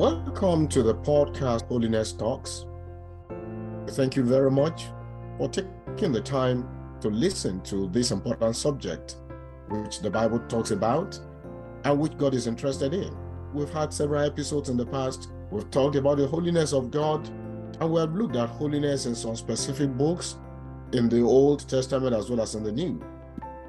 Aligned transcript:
Welcome 0.00 0.66
to 0.68 0.82
the 0.82 0.94
podcast 0.94 1.68
Holiness 1.68 2.14
Talks. 2.14 2.64
Thank 3.90 4.16
you 4.16 4.22
very 4.22 4.50
much 4.50 4.86
for 5.36 5.46
taking 5.46 6.10
the 6.10 6.22
time 6.22 6.66
to 7.02 7.08
listen 7.08 7.60
to 7.64 7.86
this 7.90 8.10
important 8.10 8.56
subject, 8.56 9.16
which 9.68 10.00
the 10.00 10.08
Bible 10.08 10.38
talks 10.48 10.70
about 10.70 11.20
and 11.84 11.98
which 11.98 12.16
God 12.16 12.32
is 12.32 12.46
interested 12.46 12.94
in. 12.94 13.14
We've 13.52 13.68
had 13.68 13.92
several 13.92 14.24
episodes 14.24 14.70
in 14.70 14.78
the 14.78 14.86
past. 14.86 15.28
We've 15.50 15.70
talked 15.70 15.96
about 15.96 16.16
the 16.16 16.26
holiness 16.26 16.72
of 16.72 16.90
God, 16.90 17.28
and 17.28 17.92
we 17.92 18.00
have 18.00 18.14
looked 18.14 18.36
at 18.36 18.48
holiness 18.48 19.04
in 19.04 19.14
some 19.14 19.36
specific 19.36 19.90
books 19.98 20.36
in 20.94 21.10
the 21.10 21.20
Old 21.20 21.68
Testament 21.68 22.16
as 22.16 22.30
well 22.30 22.40
as 22.40 22.54
in 22.54 22.64
the 22.64 22.72
New. 22.72 23.04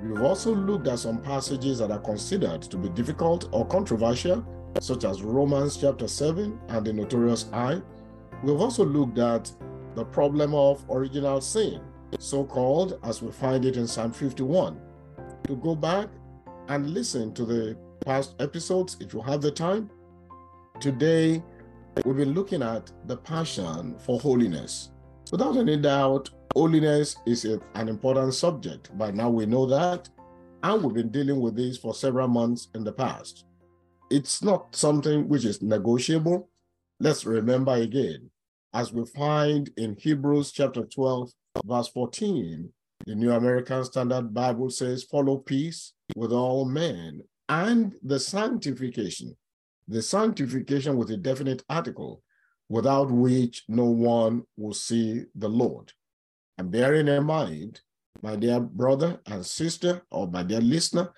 We've 0.01 0.21
also 0.21 0.55
looked 0.55 0.87
at 0.87 0.99
some 0.99 1.21
passages 1.21 1.79
that 1.79 1.91
are 1.91 1.99
considered 1.99 2.61
to 2.61 2.77
be 2.77 2.87
difficult 2.87 3.49
or 3.51 3.65
controversial, 3.67 4.45
such 4.79 5.03
as 5.03 5.21
Romans 5.21 5.77
chapter 5.77 6.07
7 6.07 6.59
and 6.69 6.85
the 6.85 6.93
notorious 6.93 7.49
I. 7.51 7.81
We've 8.43 8.59
also 8.59 8.85
looked 8.85 9.19
at 9.19 9.51
the 9.95 10.05
problem 10.05 10.53
of 10.53 10.83
original 10.89 11.41
sin, 11.41 11.81
so 12.19 12.43
called 12.43 12.99
as 13.03 13.21
we 13.21 13.31
find 13.31 13.65
it 13.65 13.77
in 13.77 13.87
Psalm 13.87 14.13
51. 14.13 14.79
To 15.47 15.55
go 15.57 15.75
back 15.75 16.07
and 16.69 16.93
listen 16.93 17.33
to 17.33 17.45
the 17.45 17.77
past 18.05 18.35
episodes 18.39 18.97
if 18.99 19.13
you 19.13 19.21
have 19.21 19.41
the 19.41 19.51
time. 19.51 19.89
Today, 20.79 21.43
we've 22.05 22.17
been 22.17 22.33
looking 22.33 22.63
at 22.63 22.91
the 23.05 23.17
passion 23.17 23.97
for 23.99 24.19
holiness. 24.19 24.91
Without 25.31 25.57
any 25.57 25.77
doubt, 25.77 26.29
Holiness 26.53 27.15
is 27.25 27.45
a, 27.45 27.61
an 27.75 27.87
important 27.87 28.33
subject. 28.33 28.95
By 28.97 29.11
now, 29.11 29.29
we 29.29 29.45
know 29.45 29.65
that, 29.67 30.09
and 30.63 30.83
we've 30.83 30.93
been 30.93 31.09
dealing 31.09 31.39
with 31.39 31.55
this 31.55 31.77
for 31.77 31.93
several 31.93 32.27
months 32.27 32.67
in 32.75 32.83
the 32.83 32.91
past. 32.91 33.45
It's 34.11 34.43
not 34.43 34.75
something 34.75 35.29
which 35.29 35.45
is 35.45 35.61
negotiable. 35.61 36.49
Let's 36.99 37.25
remember 37.25 37.71
again, 37.75 38.29
as 38.73 38.91
we 38.91 39.05
find 39.05 39.69
in 39.77 39.95
Hebrews 39.95 40.51
chapter 40.51 40.83
12, 40.83 41.31
verse 41.63 41.87
14, 41.87 42.69
the 43.05 43.15
New 43.15 43.31
American 43.31 43.85
Standard 43.85 44.33
Bible 44.33 44.69
says, 44.69 45.05
Follow 45.05 45.37
peace 45.37 45.93
with 46.13 46.33
all 46.33 46.65
men 46.65 47.21
and 47.47 47.95
the 48.03 48.19
sanctification. 48.19 49.37
The 49.87 50.01
sanctification 50.01 50.97
with 50.97 51.09
a 51.11 51.17
definite 51.17 51.63
article, 51.69 52.21
without 52.67 53.09
which 53.09 53.63
no 53.69 53.85
one 53.85 54.43
will 54.57 54.73
see 54.73 55.23
the 55.35 55.47
Lord. 55.47 55.93
And 56.57 56.69
bearing 56.69 57.07
in 57.07 57.23
mind, 57.23 57.79
my 58.21 58.35
dear 58.35 58.59
brother 58.59 59.21
and 59.25 59.45
sister, 59.45 60.01
or 60.11 60.27
my 60.27 60.43
dear 60.43 60.59
listener, 60.59 61.13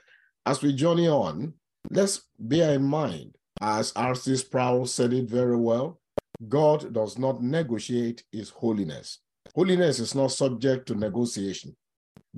as 0.46 0.62
we 0.62 0.76
journey 0.76 1.08
on, 1.08 1.56
let's 1.90 2.22
bear 2.40 2.74
in 2.74 2.84
mind, 2.84 3.36
as 3.62 3.94
R.C. 3.96 4.36
Sproul 4.38 4.86
said 4.86 5.14
it 5.14 5.30
very 5.30 5.58
well, 5.58 6.00
God 6.48 6.94
does 6.94 7.18
not 7.18 7.42
negotiate 7.42 8.24
his 8.32 8.50
holiness. 8.50 9.20
Holiness 9.56 10.00
is 10.00 10.16
not 10.16 10.32
subject 10.32 10.88
to 10.88 10.96
negotiation. 10.96 11.76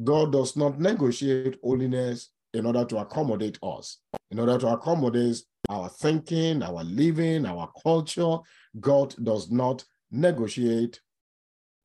God 0.03 0.31
does 0.33 0.55
not 0.57 0.79
negotiate 0.79 1.57
holiness 1.63 2.29
in 2.53 2.65
order 2.65 2.85
to 2.85 2.97
accommodate 2.97 3.57
us, 3.63 3.99
in 4.31 4.39
order 4.39 4.57
to 4.57 4.67
accommodate 4.67 5.37
our 5.69 5.89
thinking, 5.89 6.61
our 6.61 6.83
living, 6.83 7.45
our 7.45 7.71
culture. 7.81 8.37
God 8.80 9.15
does 9.23 9.49
not 9.49 9.85
negotiate 10.11 10.99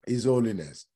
his 0.07 0.25
holiness. 0.25 0.87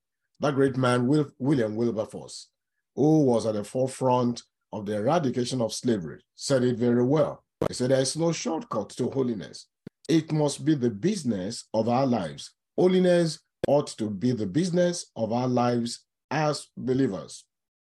That 0.40 0.54
great 0.56 0.76
man, 0.76 1.06
William 1.38 1.76
Wilberforce, 1.76 2.48
who 2.96 3.24
was 3.24 3.46
at 3.46 3.54
the 3.54 3.64
forefront 3.64 4.42
of 4.74 4.86
the 4.86 4.96
eradication 4.96 5.60
of 5.60 5.72
slavery, 5.72 6.20
said 6.34 6.64
it 6.64 6.76
very 6.76 7.04
well. 7.04 7.44
He 7.68 7.74
said, 7.74 7.90
There 7.90 8.00
is 8.00 8.16
no 8.16 8.32
shortcut 8.32 8.90
to 8.90 9.08
holiness. 9.08 9.68
It 10.08 10.32
must 10.32 10.64
be 10.64 10.74
the 10.74 10.90
business 10.90 11.64
of 11.72 11.88
our 11.88 12.06
lives. 12.06 12.50
Holiness 12.76 13.38
ought 13.68 13.86
to 13.98 14.10
be 14.10 14.32
the 14.32 14.46
business 14.46 15.06
of 15.16 15.32
our 15.32 15.48
lives 15.48 16.04
as 16.30 16.66
believers. 16.76 17.44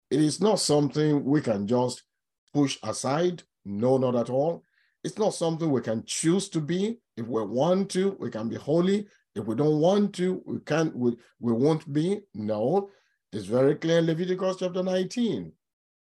It 0.09 0.21
is 0.21 0.41
not 0.41 0.59
something 0.59 1.23
we 1.23 1.41
can 1.41 1.67
just 1.67 2.03
push 2.53 2.77
aside. 2.81 3.43
No, 3.65 3.97
not 3.97 4.15
at 4.15 4.29
all. 4.29 4.63
It's 5.03 5.17
not 5.17 5.33
something 5.33 5.69
we 5.69 5.81
can 5.81 6.03
choose 6.05 6.49
to 6.49 6.61
be. 6.61 6.97
If 7.17 7.27
we 7.27 7.43
want 7.43 7.89
to, 7.91 8.15
we 8.19 8.31
can 8.31 8.47
be 8.49 8.55
holy. 8.55 9.05
If 9.35 9.45
we 9.45 9.55
don't 9.55 9.79
want 9.79 10.15
to, 10.15 10.41
we 10.45 10.59
can't, 10.61 10.95
we, 10.95 11.15
we 11.39 11.53
won't 11.53 11.91
be. 11.91 12.21
No, 12.33 12.89
it's 13.31 13.45
very 13.45 13.75
clear 13.75 13.99
in 13.99 14.07
Leviticus 14.07 14.57
chapter 14.59 14.81
19, 14.81 15.51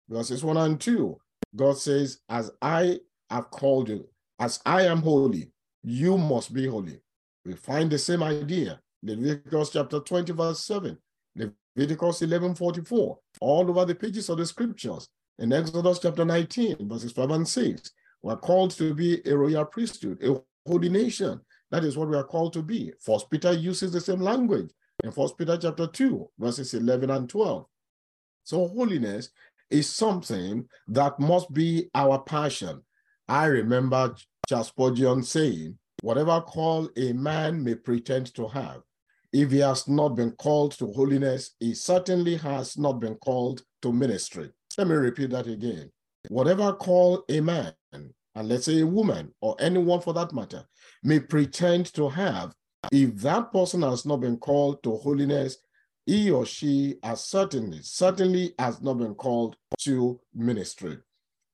verses 0.10 0.44
1 0.44 0.58
and 0.58 0.80
2. 0.80 1.18
God 1.56 1.78
says, 1.78 2.20
As 2.30 2.52
I 2.62 3.00
have 3.30 3.50
called 3.52 3.90
you, 3.90 4.08
as 4.40 4.60
I 4.66 4.84
am 4.84 5.02
holy, 5.02 5.52
you 5.84 6.18
must 6.18 6.54
be 6.54 6.68
holy. 6.68 7.00
We 7.46 7.54
find 7.54 7.90
the 7.92 7.98
same 7.98 8.24
idea. 8.24 8.80
Leviticus 9.04 9.72
chapter 9.72 10.00
20, 10.00 10.34
verse 10.34 10.64
7, 10.64 10.98
Leviticus 11.76 12.22
11, 12.22 12.56
44, 12.56 13.20
all 13.40 13.70
over 13.70 13.86
the 13.86 13.96
pages 13.96 14.30
of 14.30 14.38
the 14.38 14.46
scriptures. 14.46 15.10
In 15.40 15.52
Exodus 15.52 16.00
chapter 16.00 16.24
19, 16.24 16.88
verses 16.88 17.12
5 17.12 17.32
and 17.32 17.48
6, 17.48 17.92
we're 18.22 18.36
called 18.36 18.72
to 18.72 18.94
be 18.94 19.22
a 19.26 19.36
royal 19.36 19.66
priesthood, 19.66 20.24
a 20.24 20.40
holy 20.70 20.90
nation, 20.90 21.42
that 21.72 21.84
is 21.84 21.98
what 21.98 22.10
we 22.10 22.18
are 22.18 22.24
called 22.24 22.54
to 22.54 22.62
be. 22.62 22.94
First 23.00 23.30
Peter 23.32 23.54
uses 23.54 23.92
the 23.92 24.02
same 24.02 24.20
language 24.20 24.70
in 25.04 25.12
First 25.12 25.38
Peter 25.38 25.58
chapter 25.58 25.88
2, 25.88 26.30
verses 26.38 26.74
11 26.74 27.10
and 27.10 27.28
12. 27.28 27.66
So 28.44 28.68
holiness 28.68 29.30
is 29.72 29.90
something 29.90 30.68
that 30.88 31.20
must 31.20 31.52
be 31.54 31.90
our 31.96 32.20
passion. 32.20 32.82
I 33.28 33.46
remember 33.46 34.16
Charles 34.48 34.74
saying, 35.30 35.78
whatever 36.02 36.42
call 36.42 36.90
a 36.98 37.14
man 37.14 37.64
may 37.64 37.76
pretend 37.76 38.34
to 38.36 38.48
have, 38.48 38.82
if 39.34 39.52
he 39.52 39.60
has 39.60 39.88
not 39.88 40.10
been 40.10 40.32
called 40.32 40.74
to 40.74 40.92
holiness, 40.92 41.52
he 41.60 41.74
certainly 41.74 42.36
has 42.36 42.78
not 42.78 43.00
been 43.00 43.16
called 43.16 43.62
to 43.82 43.94
ministry. 43.94 44.52
Let 44.78 44.88
me 44.88 44.96
repeat 44.96 45.30
that 45.30 45.48
again. 45.48 45.92
Whatever 46.28 46.74
call 46.74 47.24
a 47.30 47.40
man 47.40 47.74
and 47.94 48.14
let's 48.36 48.66
say 48.66 48.82
a 48.82 48.86
woman 48.86 49.34
or 49.42 49.56
anyone 49.60 50.02
for 50.02 50.14
that 50.14 50.34
matter 50.34 50.66
may 51.04 51.20
pretend 51.20 51.94
to 51.94 52.10
have, 52.10 52.54
if 52.92 53.16
that 53.18 53.52
person 53.52 53.82
has 53.82 54.06
not 54.06 54.18
been 54.22 54.38
called 54.38 54.82
to 54.84 54.98
holiness, 54.98 55.58
he 56.06 56.32
or 56.32 56.46
she 56.46 56.96
has 57.04 57.24
certainly, 57.24 57.80
certainly 57.82 58.54
has 58.58 58.82
not 58.82 58.98
been 58.98 59.16
called 59.16 59.56
to 59.80 60.20
ministry. 60.34 60.98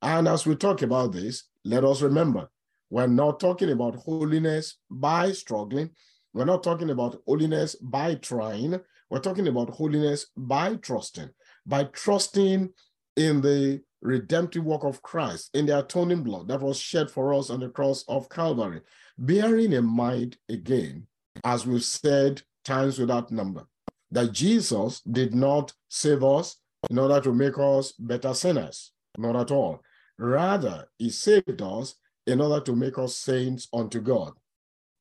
And 0.01 0.27
as 0.27 0.45
we 0.45 0.55
talk 0.55 0.81
about 0.81 1.11
this, 1.11 1.43
let 1.65 1.83
us 1.83 2.01
remember 2.01 2.49
we're 2.89 3.07
not 3.07 3.39
talking 3.39 3.71
about 3.71 3.95
holiness 3.95 4.77
by 4.89 5.31
struggling. 5.31 5.89
We're 6.33 6.45
not 6.45 6.63
talking 6.63 6.89
about 6.89 7.21
holiness 7.25 7.75
by 7.75 8.15
trying. 8.15 8.79
We're 9.09 9.19
talking 9.19 9.47
about 9.47 9.71
holiness 9.71 10.27
by 10.37 10.75
trusting, 10.75 11.29
by 11.65 11.85
trusting 11.85 12.69
in 13.15 13.41
the 13.41 13.81
redemptive 14.01 14.63
work 14.63 14.83
of 14.83 15.01
Christ 15.01 15.49
in 15.53 15.65
the 15.65 15.79
atoning 15.79 16.23
blood 16.23 16.47
that 16.47 16.61
was 16.61 16.79
shed 16.79 17.09
for 17.09 17.33
us 17.33 17.49
on 17.49 17.59
the 17.59 17.69
cross 17.69 18.05
of 18.07 18.29
Calvary. 18.29 18.81
Bearing 19.17 19.73
in 19.73 19.85
mind 19.85 20.37
again, 20.47 21.07
as 21.43 21.65
we've 21.65 21.83
said 21.83 22.41
times 22.63 22.99
without 22.99 23.31
number, 23.31 23.65
that 24.12 24.31
Jesus 24.31 25.01
did 25.01 25.35
not 25.35 25.73
save 25.90 26.23
us 26.23 26.57
in 26.90 26.97
order 26.97 27.19
to 27.22 27.34
make 27.34 27.57
us 27.57 27.91
better 27.94 28.34
sinners, 28.34 28.91
not 29.18 29.35
at 29.35 29.51
all. 29.51 29.81
Rather, 30.18 30.88
he 30.97 31.09
saved 31.09 31.62
us 31.62 31.95
in 32.25 32.41
order 32.41 32.63
to 32.63 32.75
make 32.75 32.97
us 32.97 33.16
saints 33.16 33.68
unto 33.73 34.01
God. 34.01 34.34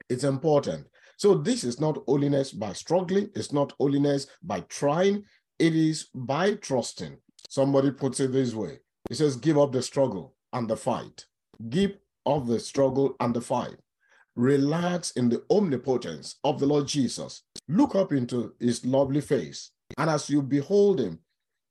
It's 0.08 0.24
important. 0.24 0.86
So, 1.18 1.34
this 1.34 1.64
is 1.64 1.80
not 1.80 2.02
holiness 2.06 2.52
by 2.52 2.72
struggling, 2.72 3.30
it's 3.34 3.52
not 3.52 3.72
holiness 3.78 4.26
by 4.42 4.60
trying, 4.68 5.24
it 5.58 5.74
is 5.74 6.08
by 6.14 6.54
trusting. 6.54 7.16
Somebody 7.48 7.90
puts 7.90 8.20
it 8.20 8.32
this 8.32 8.54
way 8.54 8.80
he 9.08 9.14
says, 9.14 9.36
give 9.36 9.58
up 9.58 9.72
the 9.72 9.82
struggle 9.82 10.34
and 10.52 10.68
the 10.68 10.76
fight. 10.76 11.26
Give 11.68 11.96
up 12.26 12.46
the 12.46 12.58
struggle 12.58 13.14
and 13.20 13.34
the 13.34 13.40
fight. 13.40 13.76
Relax 14.34 15.12
in 15.12 15.28
the 15.28 15.42
omnipotence 15.50 16.36
of 16.44 16.58
the 16.58 16.66
Lord 16.66 16.86
Jesus. 16.86 17.42
Look 17.68 17.94
up 17.94 18.12
into 18.12 18.54
his 18.60 18.84
lovely 18.84 19.20
face. 19.20 19.70
And 19.98 20.10
as 20.10 20.30
you 20.30 20.42
behold 20.42 21.00
him, 21.00 21.20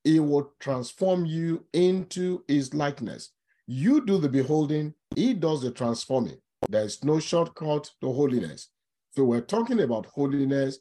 he 0.04 0.20
will 0.20 0.54
transform 0.60 1.26
you 1.26 1.66
into 1.74 2.44
his 2.48 2.74
likeness. 2.74 3.32
You 3.68 4.06
do 4.06 4.18
the 4.18 4.30
beholding, 4.30 4.94
he 5.16 5.34
does 5.34 5.62
the 5.62 5.72
transforming. 5.72 6.38
There 6.70 6.84
is 6.84 7.04
no 7.04 7.20
shortcut 7.20 7.92
to 8.02 8.12
holiness. 8.12 8.70
So 9.12 9.24
we're 9.24 9.42
talking 9.42 9.80
about 9.82 10.06
holiness, 10.08 10.80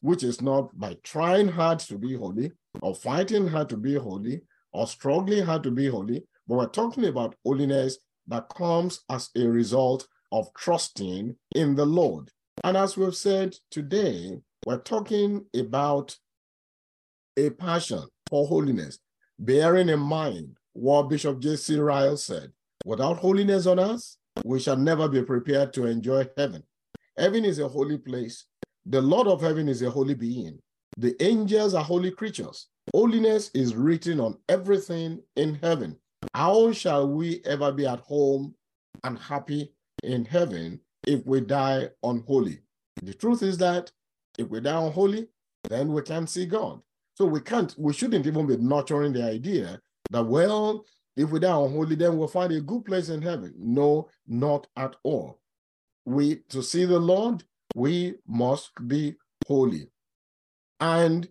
which 0.00 0.22
is 0.22 0.42
not 0.42 0.78
by 0.78 0.96
trying 1.02 1.48
hard 1.48 1.78
to 1.80 1.96
be 1.96 2.14
holy 2.14 2.52
or 2.82 2.94
fighting 2.94 3.48
hard 3.48 3.68
to 3.70 3.76
be 3.76 3.94
holy, 3.94 4.42
or 4.72 4.86
struggling 4.86 5.44
hard 5.44 5.62
to 5.62 5.70
be 5.70 5.88
holy, 5.88 6.24
but 6.46 6.56
we're 6.56 6.66
talking 6.66 7.06
about 7.06 7.34
holiness 7.44 7.98
that 8.26 8.48
comes 8.50 9.00
as 9.10 9.30
a 9.36 9.46
result 9.46 10.06
of 10.32 10.52
trusting 10.54 11.34
in 11.54 11.74
the 11.74 11.86
Lord. 11.86 12.30
And 12.64 12.76
as 12.76 12.96
we've 12.96 13.14
said 13.14 13.56
today, 13.70 14.40
we're 14.66 14.78
talking 14.78 15.46
about 15.56 16.16
a 17.36 17.50
passion 17.50 18.02
for 18.28 18.48
holiness, 18.48 18.98
bearing 19.38 19.88
in 19.88 20.00
mind 20.00 20.56
what 20.72 21.08
Bishop 21.08 21.38
J.C. 21.38 21.78
Ryle 21.78 22.16
said 22.16 22.50
without 22.84 23.18
holiness 23.18 23.66
on 23.66 23.78
us, 23.78 24.18
we 24.44 24.58
shall 24.58 24.76
never 24.76 25.08
be 25.08 25.22
prepared 25.22 25.72
to 25.74 25.86
enjoy 25.86 26.28
heaven. 26.36 26.64
Heaven 27.16 27.44
is 27.44 27.60
a 27.60 27.68
holy 27.68 27.96
place. 27.96 28.46
The 28.86 29.00
Lord 29.00 29.28
of 29.28 29.40
heaven 29.40 29.68
is 29.68 29.82
a 29.82 29.90
holy 29.90 30.14
being. 30.14 30.58
The 30.98 31.14
angels 31.22 31.72
are 31.74 31.84
holy 31.84 32.10
creatures. 32.10 32.66
Holiness 32.92 33.52
is 33.54 33.76
written 33.76 34.18
on 34.18 34.36
everything 34.48 35.22
in 35.36 35.54
heaven. 35.62 35.96
How 36.34 36.72
shall 36.72 37.08
we 37.08 37.40
ever 37.44 37.70
be 37.70 37.86
at 37.86 38.00
home 38.00 38.56
and 39.04 39.16
happy 39.16 39.72
in 40.02 40.24
heaven 40.24 40.80
if 41.06 41.24
we 41.24 41.40
die 41.40 41.90
unholy? 42.02 42.62
The 43.02 43.14
truth 43.14 43.44
is 43.44 43.58
that 43.58 43.92
if 44.38 44.48
we 44.48 44.60
die 44.60 44.90
holy, 44.90 45.28
then 45.68 45.92
we 45.92 46.02
can't 46.02 46.28
see 46.28 46.46
God. 46.46 46.80
So 47.14 47.24
we 47.24 47.40
can't, 47.40 47.74
we 47.78 47.92
shouldn't 47.92 48.26
even 48.26 48.46
be 48.46 48.56
nurturing 48.58 49.12
the 49.12 49.24
idea 49.24 49.80
that, 50.10 50.24
well, 50.24 50.84
if 51.16 51.30
we 51.30 51.40
die 51.40 51.50
holy, 51.50 51.96
then 51.96 52.18
we'll 52.18 52.28
find 52.28 52.52
a 52.52 52.60
good 52.60 52.84
place 52.84 53.08
in 53.08 53.22
heaven. 53.22 53.54
No, 53.56 54.08
not 54.26 54.66
at 54.76 54.96
all. 55.02 55.40
We, 56.04 56.36
to 56.50 56.62
see 56.62 56.84
the 56.84 56.98
Lord, 56.98 57.42
we 57.74 58.16
must 58.26 58.70
be 58.86 59.14
holy. 59.46 59.88
And 60.78 61.28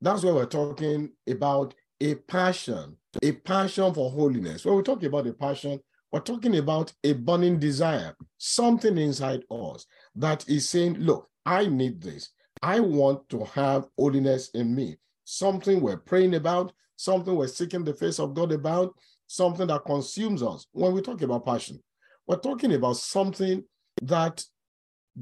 that's 0.00 0.22
why 0.22 0.32
we're 0.32 0.46
talking 0.46 1.10
about 1.28 1.74
a 2.00 2.14
passion, 2.14 2.96
a 3.22 3.32
passion 3.32 3.94
for 3.94 4.10
holiness. 4.10 4.64
When 4.64 4.76
we 4.76 4.82
talk 4.82 5.02
about 5.02 5.26
a 5.26 5.32
passion, 5.32 5.80
we're 6.10 6.20
talking 6.20 6.58
about 6.58 6.92
a 7.04 7.14
burning 7.14 7.58
desire, 7.58 8.14
something 8.36 8.98
inside 8.98 9.44
us 9.50 9.86
that 10.16 10.46
is 10.48 10.68
saying, 10.68 10.94
look, 10.98 11.30
I 11.46 11.66
need 11.66 12.02
this. 12.02 12.30
I 12.62 12.80
want 12.80 13.28
to 13.30 13.44
have 13.54 13.86
holiness 13.98 14.50
in 14.50 14.74
me. 14.74 14.96
Something 15.24 15.80
we're 15.80 15.96
praying 15.96 16.34
about, 16.34 16.72
something 16.96 17.34
we're 17.34 17.48
seeking 17.48 17.84
the 17.84 17.94
face 17.94 18.20
of 18.20 18.34
God 18.34 18.52
about, 18.52 18.94
something 19.26 19.66
that 19.66 19.84
consumes 19.84 20.42
us. 20.42 20.66
When 20.72 20.92
we 20.92 21.02
talk 21.02 21.22
about 21.22 21.44
passion, 21.44 21.82
we're 22.26 22.36
talking 22.36 22.72
about 22.72 22.96
something 22.96 23.64
that 24.02 24.44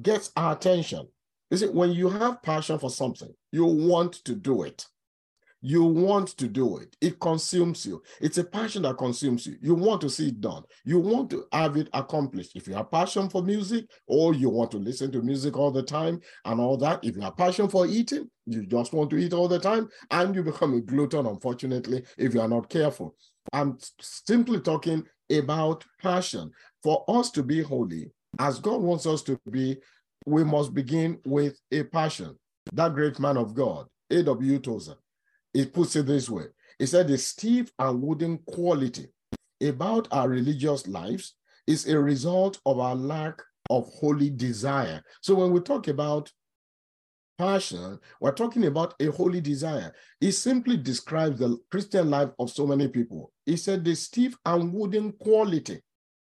gets 0.03 0.31
our 0.37 0.53
attention. 0.53 1.09
You 1.51 1.57
see, 1.57 1.69
when 1.69 1.93
you 1.93 2.09
have 2.11 2.43
passion 2.43 2.79
for 2.79 2.91
something, 2.91 3.33
you 3.53 3.65
want 3.65 4.25
to 4.25 4.35
do 4.35 4.63
it. 4.63 4.87
You 5.63 5.85
want 5.85 6.29
to 6.39 6.49
do 6.49 6.79
it. 6.79 6.97
It 7.01 7.21
consumes 7.21 7.85
you. 7.85 8.03
It's 8.21 8.39
a 8.39 8.45
passion 8.45 8.83
that 8.83 8.97
consumes 8.97 9.47
you. 9.47 9.57
You 9.61 9.75
want 9.75 10.01
to 10.01 10.11
see 10.11 10.29
it 10.29 10.41
done. 10.41 10.63
You 10.85 10.99
want 10.99 11.31
to 11.31 11.45
have 11.53 11.77
it 11.77 11.89
accomplished. 11.93 12.57
If 12.57 12.67
you 12.67 12.75
have 12.75 12.91
passion 12.91 13.29
for 13.29 13.43
music 13.43 13.85
or 14.07 14.35
you 14.35 14.49
want 14.49 14.71
to 14.71 14.79
listen 14.79 15.13
to 15.13 15.21
music 15.21 15.59
all 15.59 15.71
the 15.71 15.83
time 15.83 16.21
and 16.47 16.61
all 16.61 16.79
that, 16.79 17.05
if 17.05 17.15
you 17.15 17.23
have 17.23 17.37
passion 17.37 17.69
for 17.69 17.87
eating, 17.87 18.31
you 18.47 18.65
just 18.67 18.95
want 18.95 19.11
to 19.11 19.17
eat 19.17 19.35
all 19.35 19.49
the 19.49 19.59
time 19.59 19.89
and 20.11 20.35
you 20.35 20.43
become 20.43 20.75
a 20.75 20.81
glutton, 20.81 21.27
unfortunately, 21.27 22.05
if 22.17 22.33
you 22.33 22.41
are 22.41 22.49
not 22.49 22.71
careful. 22.71 23.15
I'm 23.53 23.77
simply 24.01 24.61
talking 24.61 25.05
about 25.31 25.85
passion. 26.01 26.51
For 26.83 27.05
us 27.09 27.31
to 27.33 27.43
be 27.43 27.63
holy, 27.63 28.11
as 28.39 28.59
God 28.59 28.81
wants 28.81 29.07
us 29.07 29.23
to 29.25 29.39
be, 29.51 29.77
we 30.25 30.45
must 30.45 30.73
begin 30.73 31.19
with 31.27 31.61
a 31.71 31.83
passion. 31.83 32.39
That 32.73 32.95
great 32.95 33.19
man 33.19 33.37
of 33.37 33.55
God, 33.55 33.87
A.W. 34.11 34.59
Tozer, 34.61 34.95
he 35.53 35.67
puts 35.67 35.97
it 35.97 36.07
this 36.07 36.29
way. 36.29 36.45
He 36.79 36.87
said 36.87 37.09
the 37.09 37.19
stiff 37.19 37.71
and 37.79 38.01
wooden 38.01 38.39
quality 38.39 39.09
about 39.63 40.09
our 40.11 40.29
religious 40.29 40.87
lives 40.87 41.35
is 41.67 41.87
a 41.87 41.99
result 41.99 42.61
of 42.67 42.79
our 42.79 42.95
lack 42.95 43.41
of 43.69 43.89
holy 44.01 44.31
desire. 44.31 45.03
So 45.21 45.35
when 45.35 45.53
we 45.53 45.61
talk 45.61 45.89
about 45.89 46.33
passion, 47.39 47.99
we're 48.21 48.33
talking 48.33 48.67
about 48.67 48.95
a 49.01 49.07
holy 49.07 49.41
desire. 49.41 49.95
He 50.21 50.31
simply 50.31 50.77
describes 50.77 51.39
the 51.39 51.59
Christian 51.71 52.11
life 52.11 52.31
of 52.39 52.51
so 52.51 52.67
many 52.67 52.89
people. 52.89 53.33
He 53.47 53.57
said 53.57 53.85
the 53.85 53.95
stiff 53.95 54.37
and 54.45 54.73
wooden 54.73 55.13
quality 55.13 55.81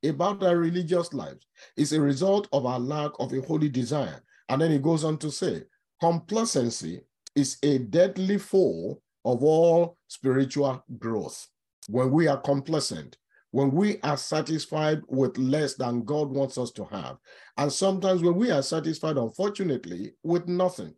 about 0.04 0.44
our 0.44 0.58
religious 0.58 1.14
lives 1.14 1.46
is 1.78 1.94
a 1.94 2.02
result 2.02 2.48
of 2.54 2.66
our 2.66 2.80
lack 2.80 3.12
of 3.20 3.34
a 3.34 3.42
holy 3.42 3.70
desire. 3.70 4.22
And 4.50 4.62
then 4.62 4.72
he 4.72 4.80
goes 4.80 5.04
on 5.04 5.18
to 5.20 5.32
say, 5.32 5.64
complacency 6.00 7.02
is 7.36 7.58
a 7.64 7.80
deadly 7.80 8.38
foe 8.38 9.02
of 9.26 9.44
all 9.44 9.98
spiritual 10.08 10.84
growth. 11.00 11.48
When 11.90 12.12
we 12.12 12.28
are 12.28 12.38
complacent, 12.38 13.18
when 13.52 13.72
we 13.72 14.00
are 14.02 14.18
satisfied 14.18 15.02
with 15.08 15.38
less 15.38 15.76
than 15.76 16.04
God 16.04 16.30
wants 16.30 16.58
us 16.58 16.72
to 16.72 16.86
have. 16.86 17.18
And 17.58 17.72
sometimes 17.72 18.22
when 18.22 18.36
we 18.36 18.52
are 18.52 18.62
satisfied, 18.62 19.18
unfortunately, 19.18 20.14
with 20.24 20.48
nothing, 20.48 20.94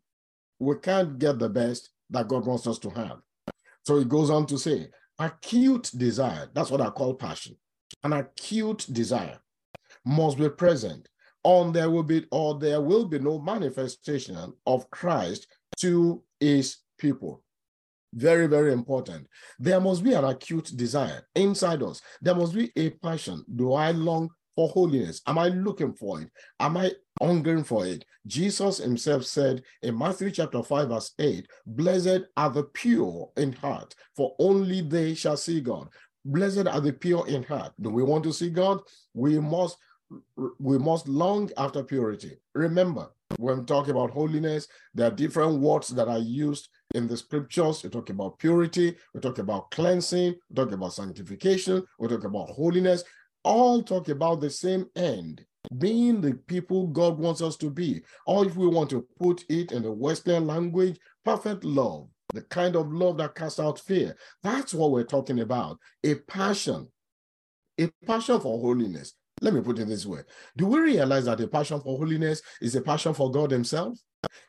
we 0.59 0.75
can't 0.81 1.19
get 1.19 1.39
the 1.39 1.49
best 1.49 1.91
that 2.09 2.27
God 2.27 2.45
wants 2.45 2.67
us 2.67 2.79
to 2.79 2.89
have. 2.89 3.19
So 3.85 3.99
he 3.99 4.05
goes 4.05 4.29
on 4.29 4.45
to 4.47 4.57
say, 4.57 4.87
acute 5.19 5.91
desire, 5.95 6.49
that's 6.53 6.71
what 6.71 6.81
I 6.81 6.89
call 6.89 7.13
passion. 7.13 7.55
An 8.03 8.13
acute 8.13 8.87
desire 8.91 9.39
must 10.05 10.37
be 10.37 10.49
present, 10.49 11.07
or 11.43 11.71
there 11.71 11.89
will 11.89 12.03
be, 12.03 12.25
or 12.31 12.57
there 12.57 12.81
will 12.81 13.05
be 13.05 13.19
no 13.19 13.39
manifestation 13.39 14.53
of 14.65 14.89
Christ 14.89 15.47
to 15.77 16.23
his 16.39 16.77
people. 16.97 17.43
Very, 18.13 18.47
very 18.47 18.73
important. 18.73 19.27
There 19.59 19.79
must 19.79 20.03
be 20.03 20.13
an 20.13 20.23
acute 20.23 20.71
desire 20.75 21.27
inside 21.35 21.83
us. 21.83 22.01
There 22.21 22.35
must 22.35 22.53
be 22.53 22.71
a 22.75 22.89
passion. 22.89 23.43
Do 23.55 23.73
I 23.73 23.91
long 23.91 24.29
for 24.55 24.69
holiness? 24.69 25.21
Am 25.27 25.37
I 25.37 25.49
looking 25.49 25.93
for 25.93 26.21
it? 26.21 26.29
Am 26.59 26.77
I 26.77 26.91
hungering 27.21 27.63
for 27.63 27.85
it? 27.85 28.05
Jesus 28.25 28.77
himself 28.79 29.23
said 29.23 29.61
in 29.81 29.97
Matthew 29.97 30.31
chapter 30.31 30.63
5, 30.63 30.89
verse 30.89 31.13
8, 31.19 31.47
Blessed 31.65 32.23
are 32.35 32.49
the 32.49 32.63
pure 32.63 33.29
in 33.37 33.53
heart, 33.53 33.93
for 34.15 34.35
only 34.39 34.81
they 34.81 35.13
shall 35.13 35.37
see 35.37 35.61
God. 35.61 35.87
Blessed 36.25 36.67
are 36.67 36.81
the 36.81 36.93
pure 36.93 37.27
in 37.27 37.43
heart. 37.43 37.71
Do 37.79 37.89
we 37.89 38.03
want 38.03 38.23
to 38.25 38.33
see 38.33 38.49
God? 38.49 38.81
We 39.13 39.39
must 39.39 39.77
we 40.59 40.77
must 40.77 41.07
long 41.07 41.49
after 41.57 41.83
purity. 41.83 42.37
Remember, 42.53 43.09
when 43.37 43.59
we 43.59 43.65
talk 43.65 43.89
about 43.89 44.11
holiness, 44.11 44.67
there 44.93 45.07
are 45.07 45.15
different 45.15 45.59
words 45.59 45.89
that 45.89 46.07
are 46.07 46.19
used 46.19 46.69
in 46.95 47.07
the 47.07 47.17
scriptures. 47.17 47.83
We 47.83 47.89
talk 47.89 48.09
about 48.09 48.39
purity, 48.39 48.95
we 49.13 49.21
talk 49.21 49.39
about 49.39 49.71
cleansing, 49.71 50.35
we 50.49 50.55
talk 50.55 50.71
about 50.71 50.93
sanctification, 50.93 51.83
we 51.99 52.07
talk 52.07 52.23
about 52.23 52.49
holiness. 52.49 53.03
All 53.43 53.81
talk 53.81 54.09
about 54.09 54.41
the 54.41 54.49
same 54.49 54.87
end, 54.95 55.45
being 55.77 56.19
the 56.19 56.33
people 56.33 56.87
God 56.87 57.17
wants 57.17 57.41
us 57.41 57.55
to 57.57 57.69
be. 57.69 58.01
Or 58.25 58.45
if 58.45 58.57
we 58.57 58.67
want 58.67 58.89
to 58.89 59.07
put 59.19 59.45
it 59.47 59.71
in 59.71 59.83
the 59.83 59.91
Wesleyan 59.91 60.45
language, 60.47 60.99
perfect 61.23 61.63
love, 61.63 62.09
the 62.33 62.41
kind 62.41 62.75
of 62.75 62.91
love 62.91 63.17
that 63.17 63.35
casts 63.35 63.59
out 63.59 63.79
fear. 63.79 64.17
That's 64.43 64.73
what 64.73 64.91
we're 64.91 65.05
talking 65.05 65.39
about. 65.39 65.77
A 66.03 66.15
passion, 66.15 66.89
a 67.79 67.89
passion 68.05 68.41
for 68.41 68.59
holiness. 68.59 69.13
Let 69.39 69.53
me 69.53 69.61
put 69.61 69.79
it 69.79 69.87
this 69.87 70.05
way. 70.05 70.21
Do 70.57 70.65
we 70.65 70.79
realize 70.79 71.25
that 71.25 71.39
a 71.39 71.47
passion 71.47 71.79
for 71.79 71.97
holiness 71.97 72.41
is 72.59 72.75
a 72.75 72.81
passion 72.81 73.13
for 73.13 73.31
God 73.31 73.51
Himself? 73.51 73.97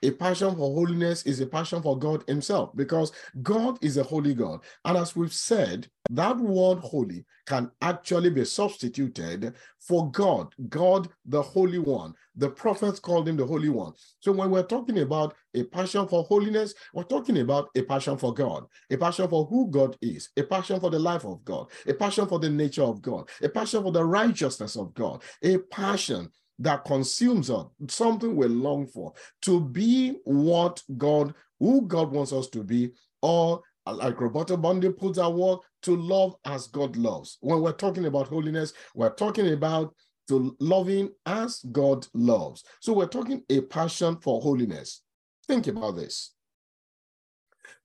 A 0.02 0.10
passion 0.12 0.50
for 0.50 0.74
holiness 0.74 1.24
is 1.24 1.40
a 1.40 1.46
passion 1.46 1.82
for 1.82 1.98
God 1.98 2.24
Himself 2.26 2.70
because 2.76 3.12
God 3.42 3.78
is 3.82 3.96
a 3.96 4.02
holy 4.02 4.34
God. 4.34 4.60
And 4.84 4.96
as 4.96 5.16
we've 5.16 5.32
said, 5.32 5.88
that 6.10 6.38
word 6.38 6.78
holy 6.78 7.26
can 7.46 7.70
actually 7.82 8.30
be 8.30 8.44
substituted 8.44 9.54
for 9.80 10.10
God, 10.10 10.54
God 10.68 11.08
the 11.26 11.42
Holy 11.42 11.78
One. 11.78 12.14
The 12.36 12.48
prophets 12.48 13.00
called 13.00 13.28
him 13.28 13.36
the 13.36 13.44
Holy 13.44 13.68
One. 13.68 13.92
So 14.20 14.32
when 14.32 14.50
we're 14.50 14.62
talking 14.62 15.00
about 15.00 15.34
a 15.54 15.64
passion 15.64 16.06
for 16.08 16.24
holiness, 16.24 16.74
we're 16.94 17.02
talking 17.02 17.38
about 17.38 17.68
a 17.74 17.82
passion 17.82 18.16
for 18.16 18.32
God, 18.32 18.64
a 18.90 18.96
passion 18.96 19.28
for 19.28 19.44
who 19.46 19.70
God 19.70 19.96
is, 20.00 20.30
a 20.36 20.42
passion 20.42 20.80
for 20.80 20.90
the 20.90 20.98
life 20.98 21.24
of 21.24 21.44
God, 21.44 21.66
a 21.86 21.92
passion 21.92 22.26
for 22.26 22.38
the 22.38 22.50
nature 22.50 22.84
of 22.84 23.02
God, 23.02 23.28
a 23.42 23.48
passion 23.48 23.82
for 23.82 23.92
the 23.92 24.04
righteousness 24.04 24.76
of 24.76 24.94
God, 24.94 25.22
a 25.42 25.58
passion 25.58 26.30
that 26.58 26.84
consumes 26.84 27.50
us, 27.50 27.66
something 27.88 28.34
we 28.34 28.46
long 28.48 28.86
for, 28.86 29.12
to 29.42 29.60
be 29.60 30.16
what 30.24 30.82
God, 30.96 31.34
who 31.60 31.82
God 31.82 32.10
wants 32.10 32.32
us 32.32 32.48
to 32.48 32.64
be, 32.64 32.92
or 33.22 33.62
like 33.86 34.20
Roberta 34.20 34.56
Bondi 34.56 34.90
puts 34.90 35.18
our 35.18 35.30
work 35.30 35.60
to 35.82 35.96
love 35.96 36.34
as 36.44 36.66
God 36.66 36.96
loves. 36.96 37.38
When 37.40 37.60
we're 37.60 37.72
talking 37.72 38.06
about 38.06 38.28
holiness, 38.28 38.72
we're 38.94 39.14
talking 39.14 39.52
about 39.52 39.94
to 40.28 40.54
loving 40.60 41.10
as 41.24 41.60
God 41.72 42.06
loves. 42.12 42.64
So 42.80 42.92
we're 42.92 43.06
talking 43.06 43.42
a 43.48 43.62
passion 43.62 44.18
for 44.20 44.40
holiness. 44.42 45.02
Think 45.46 45.68
about 45.68 45.96
this. 45.96 46.34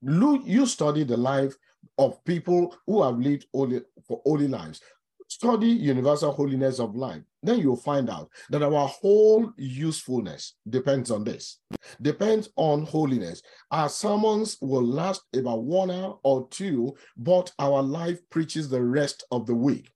You 0.02 0.66
study 0.66 1.04
the 1.04 1.16
life 1.16 1.54
of 1.96 2.22
people 2.24 2.76
who 2.86 3.02
have 3.02 3.18
lived 3.18 3.46
holy, 3.54 3.80
for 4.06 4.20
holy 4.26 4.48
lives. 4.48 4.82
Study 5.28 5.68
universal 5.68 6.32
holiness 6.32 6.78
of 6.78 6.94
life. 6.94 7.22
Then 7.42 7.58
you'll 7.58 7.76
find 7.76 8.08
out 8.08 8.28
that 8.50 8.62
our 8.62 8.88
whole 8.88 9.52
usefulness 9.56 10.54
depends 10.68 11.10
on 11.10 11.24
this, 11.24 11.58
depends 12.00 12.48
on 12.56 12.84
holiness. 12.84 13.42
Our 13.70 13.88
sermons 13.88 14.56
will 14.60 14.84
last 14.84 15.22
about 15.34 15.62
one 15.62 15.90
hour 15.90 16.18
or 16.22 16.48
two, 16.48 16.94
but 17.16 17.52
our 17.58 17.82
life 17.82 18.20
preaches 18.30 18.68
the 18.68 18.82
rest 18.82 19.24
of 19.30 19.46
the 19.46 19.54
week. 19.54 19.90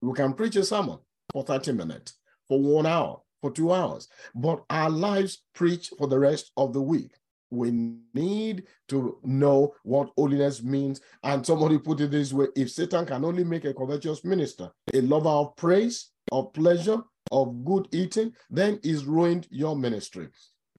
We 0.00 0.12
can 0.12 0.34
preach 0.34 0.56
a 0.56 0.64
sermon 0.64 0.98
for 1.32 1.42
30 1.42 1.72
minutes, 1.72 2.14
for 2.46 2.60
one 2.60 2.86
hour, 2.86 3.22
for 3.40 3.50
two 3.50 3.72
hours, 3.72 4.08
but 4.34 4.62
our 4.70 4.90
lives 4.90 5.42
preach 5.54 5.90
for 5.98 6.06
the 6.06 6.18
rest 6.18 6.52
of 6.56 6.72
the 6.72 6.82
week 6.82 7.12
we 7.54 7.70
need 8.14 8.64
to 8.88 9.18
know 9.22 9.74
what 9.82 10.10
holiness 10.16 10.62
means. 10.62 11.00
And 11.22 11.44
somebody 11.46 11.78
put 11.78 12.00
it 12.00 12.10
this 12.10 12.32
way 12.32 12.48
if 12.56 12.70
Satan 12.70 13.06
can 13.06 13.24
only 13.24 13.44
make 13.44 13.64
a 13.64 13.74
covetous 13.74 14.24
minister 14.24 14.70
a 14.92 15.00
lover 15.00 15.28
of 15.28 15.56
praise, 15.56 16.10
of 16.32 16.52
pleasure, 16.52 16.98
of 17.32 17.64
good 17.64 17.88
eating, 17.92 18.32
then 18.50 18.78
he's 18.82 19.04
ruined 19.04 19.46
your 19.50 19.76
ministry. 19.76 20.28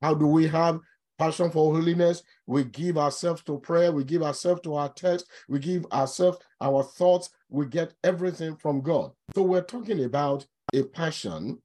How 0.02 0.14
do 0.14 0.28
we 0.28 0.48
have 0.48 0.80
passion 1.18 1.50
for 1.50 1.74
holiness? 1.74 2.24
We 2.46 2.66
give 2.66 2.98
ourselves 2.98 3.44
to 3.44 3.60
prayer, 3.60 3.92
we 3.92 4.04
give 4.04 4.24
ourselves 4.24 4.62
to 4.62 4.76
our 4.76 4.90
text, 4.90 5.28
we 5.50 5.60
give 5.60 5.86
ourselves 5.92 6.38
our 6.62 6.84
thoughts, 6.84 7.30
we 7.50 7.66
get 7.66 7.94
everything 8.04 8.56
from 8.58 8.82
God. 8.82 9.12
So 9.34 9.42
we're 9.42 9.64
talking 9.64 10.04
about 10.04 10.46
a 10.74 10.84
passion 10.84 11.62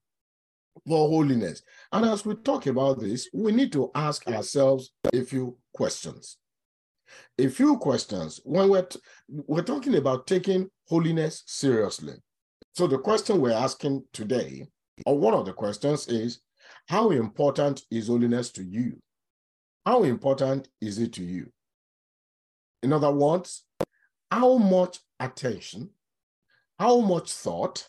for 0.87 1.09
holiness. 1.09 1.63
And 1.93 2.05
as 2.07 2.25
we 2.25 2.35
talk 2.37 2.67
about 2.67 3.01
this, 3.01 3.29
we 3.33 3.53
need 3.53 3.73
to 3.73 3.91
ask 3.95 4.27
ourselves 4.29 4.93
a 5.13 5.23
few 5.23 5.57
questions. 5.75 6.39
A 7.39 7.49
few 7.49 7.77
questions 7.79 8.41
when 8.45 8.69
we're, 8.69 8.87
we're 9.29 9.63
talking 9.63 9.97
about 9.97 10.27
taking 10.27 10.71
holiness 10.89 11.43
seriously. 11.47 12.15
So 12.75 12.87
the 12.87 12.99
question 12.99 13.41
we're 13.41 13.51
asking 13.53 14.05
today, 14.13 14.69
or 15.07 15.19
one 15.19 15.35
of 15.35 15.45
the 15.47 15.53
questions 15.53 16.07
is, 16.09 16.41
how 16.87 17.11
important 17.11 17.83
is 17.91 18.07
holiness 18.07 18.51
to 18.53 18.63
you? 18.63 19.01
How 19.85 20.05
important 20.05 20.69
is 20.81 20.99
it 20.99 21.13
to 21.15 21.25
you? 21.25 21.51
In 22.83 22.93
other 22.93 23.11
words, 23.11 23.65
how 24.31 24.57
much 24.57 24.99
attention, 25.19 25.91
how 26.79 27.01
much 27.01 27.33
thought, 27.33 27.89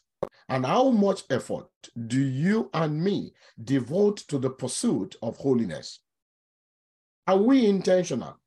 and 0.51 0.65
how 0.65 0.89
much 0.89 1.23
effort 1.29 1.67
do 2.07 2.19
you 2.19 2.69
and 2.73 3.01
me 3.01 3.33
devote 3.63 4.17
to 4.17 4.37
the 4.37 4.49
pursuit 4.49 5.15
of 5.21 5.37
holiness? 5.37 6.01
Are 7.25 7.37
we 7.37 7.65
intentional? 7.65 8.37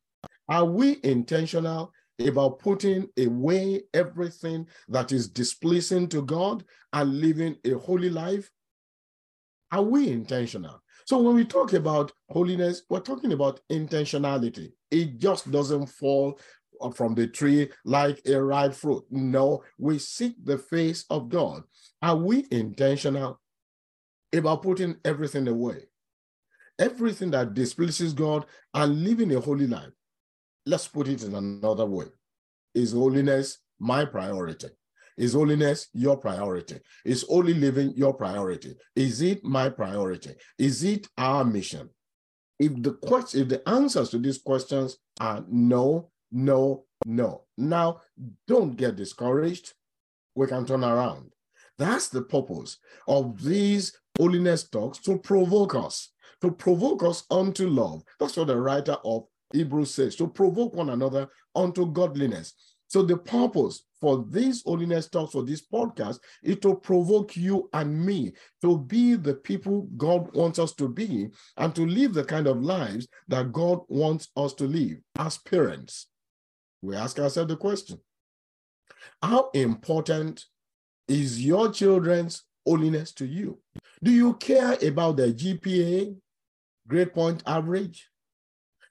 Are 0.47 0.67
we 0.67 0.99
intentional 1.03 1.95
about 2.21 2.59
putting 2.59 3.09
away 3.19 3.85
everything 3.95 4.67
that 4.89 5.13
is 5.13 5.29
displeasing 5.29 6.07
to 6.09 6.21
God 6.21 6.63
and 6.93 7.23
living 7.23 7.57
a 7.65 7.71
holy 7.71 8.11
life? 8.11 8.51
Are 9.73 9.83
we 9.83 10.11
intentional? 10.11 10.83
So 11.07 11.19
when 11.19 11.35
we 11.35 11.47
talk 11.47 11.73
about 11.73 12.13
holiness, 12.29 12.83
we're 12.91 13.01
talking 13.01 13.33
about 13.33 13.61
intentionality. 13.73 14.73
It 14.91 15.19
just 15.19 15.51
doesn't 15.51 15.87
fall 15.87 16.39
from 16.95 17.15
the 17.15 17.27
tree 17.27 17.71
like 17.85 18.21
a 18.27 18.43
ripe 18.43 18.75
fruit. 18.75 19.05
No, 19.11 19.63
we 19.79 19.99
seek 19.99 20.35
the 20.45 20.59
face 20.59 21.05
of 21.11 21.29
God. 21.29 21.63
Are 22.03 22.17
we 22.17 22.47
intentional 22.51 23.41
about 24.33 24.63
putting 24.63 24.97
everything 25.05 25.49
away? 25.49 25.85
Everything 26.79 27.31
that 27.31 27.55
displeases 27.55 28.13
God 28.13 28.47
and 28.73 29.05
living 29.05 29.35
a 29.35 29.41
holy 29.41 29.67
life. 29.67 29.93
Let's 30.67 30.89
put 30.89 31.09
it 31.09 31.23
in 31.23 31.35
another 31.35 31.87
way. 31.87 32.07
Is 32.75 32.93
holiness 32.93 33.59
my 33.79 34.05
priority? 34.05 34.69
Is 35.17 35.35
holiness 35.35 35.89
your 35.93 36.17
priority? 36.17 36.81
Is 37.05 37.25
holy 37.29 37.55
living 37.55 37.93
your 37.97 38.15
priority? 38.15 38.75
Is 38.97 39.23
it 39.23 39.45
my 39.45 39.69
priority? 39.69 40.35
Is 40.59 40.83
it 40.83 41.07
our 41.17 41.45
mission? 41.45 41.91
If 42.59 42.83
the 42.83 42.95
question, 42.95 43.43
if 43.43 43.49
the 43.49 43.69
answers 43.69 44.11
to 44.11 44.19
these 44.19 44.39
questions 44.39 44.97
are 45.21 45.45
no, 45.49 46.11
no, 46.35 46.85
no. 47.07 47.45
Now, 47.57 48.01
don't 48.49 48.77
get 48.77 48.97
discouraged. 48.97 49.73
We 50.35 50.49
can 50.49 50.67
turn 50.67 50.83
around. 50.83 51.31
That's 51.79 52.09
the 52.09 52.23
purpose 52.23 52.79
of 53.07 53.41
these 53.43 53.97
holiness 54.19 54.69
talks 54.69 54.99
to 54.99 55.19
provoke 55.19 55.77
us, 55.77 56.11
to 56.41 56.51
provoke 56.51 57.05
us 57.05 57.25
unto 57.31 57.69
love. 57.69 58.03
That's 58.19 58.37
what 58.37 58.49
the 58.49 58.61
writer 58.61 58.97
of 59.05 59.27
Hebrews 59.53 59.95
says, 59.95 60.17
to 60.17 60.27
provoke 60.27 60.75
one 60.75 60.91
another 60.91 61.29
unto 61.55 61.91
godliness. 61.91 62.55
So 62.89 63.03
the 63.03 63.17
purpose 63.17 63.85
for 64.01 64.25
these 64.29 64.63
holiness 64.65 65.09
talks, 65.09 65.33
for 65.33 65.45
this 65.45 65.65
podcast, 65.67 66.19
is 66.43 66.59
to 66.59 66.75
provoke 66.75 67.37
you 67.37 67.69
and 67.73 68.05
me 68.05 68.33
to 68.63 68.79
be 68.79 69.15
the 69.15 69.35
people 69.35 69.89
God 69.97 70.35
wants 70.35 70.59
us 70.59 70.75
to 70.75 70.89
be 70.89 71.29
and 71.57 71.75
to 71.77 71.87
live 71.87 72.13
the 72.13 72.25
kind 72.25 72.49
of 72.49 72.61
lives 72.61 73.07
that 73.29 73.53
God 73.53 73.81
wants 73.89 74.29
us 74.37 74.53
to 74.55 74.65
live 74.65 74.99
as 75.17 75.39
parents. 75.39 76.09
We 76.85 76.97
ask 76.97 77.19
ourselves 77.19 77.49
the 77.49 77.57
question, 77.57 77.99
how 79.23 79.49
important 79.55 80.45
is 81.09 81.43
your 81.43 81.73
children's 81.73 82.43
holiness 82.67 83.13
to 83.13 83.25
you? 83.25 83.59
Do 84.03 84.11
you 84.11 84.35
care 84.35 84.77
about 84.83 85.17
their 85.17 85.33
GPA, 85.33 86.15
grade 86.87 87.15
point 87.15 87.43
average, 87.47 88.11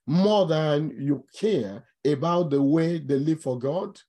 more 0.07 0.47
than 0.47 0.95
you 0.99 1.23
care 1.39 1.85
about 2.03 2.49
the 2.49 2.63
way 2.63 2.97
they 2.97 3.19
live 3.19 3.41
for 3.41 3.59
God? 3.59 3.99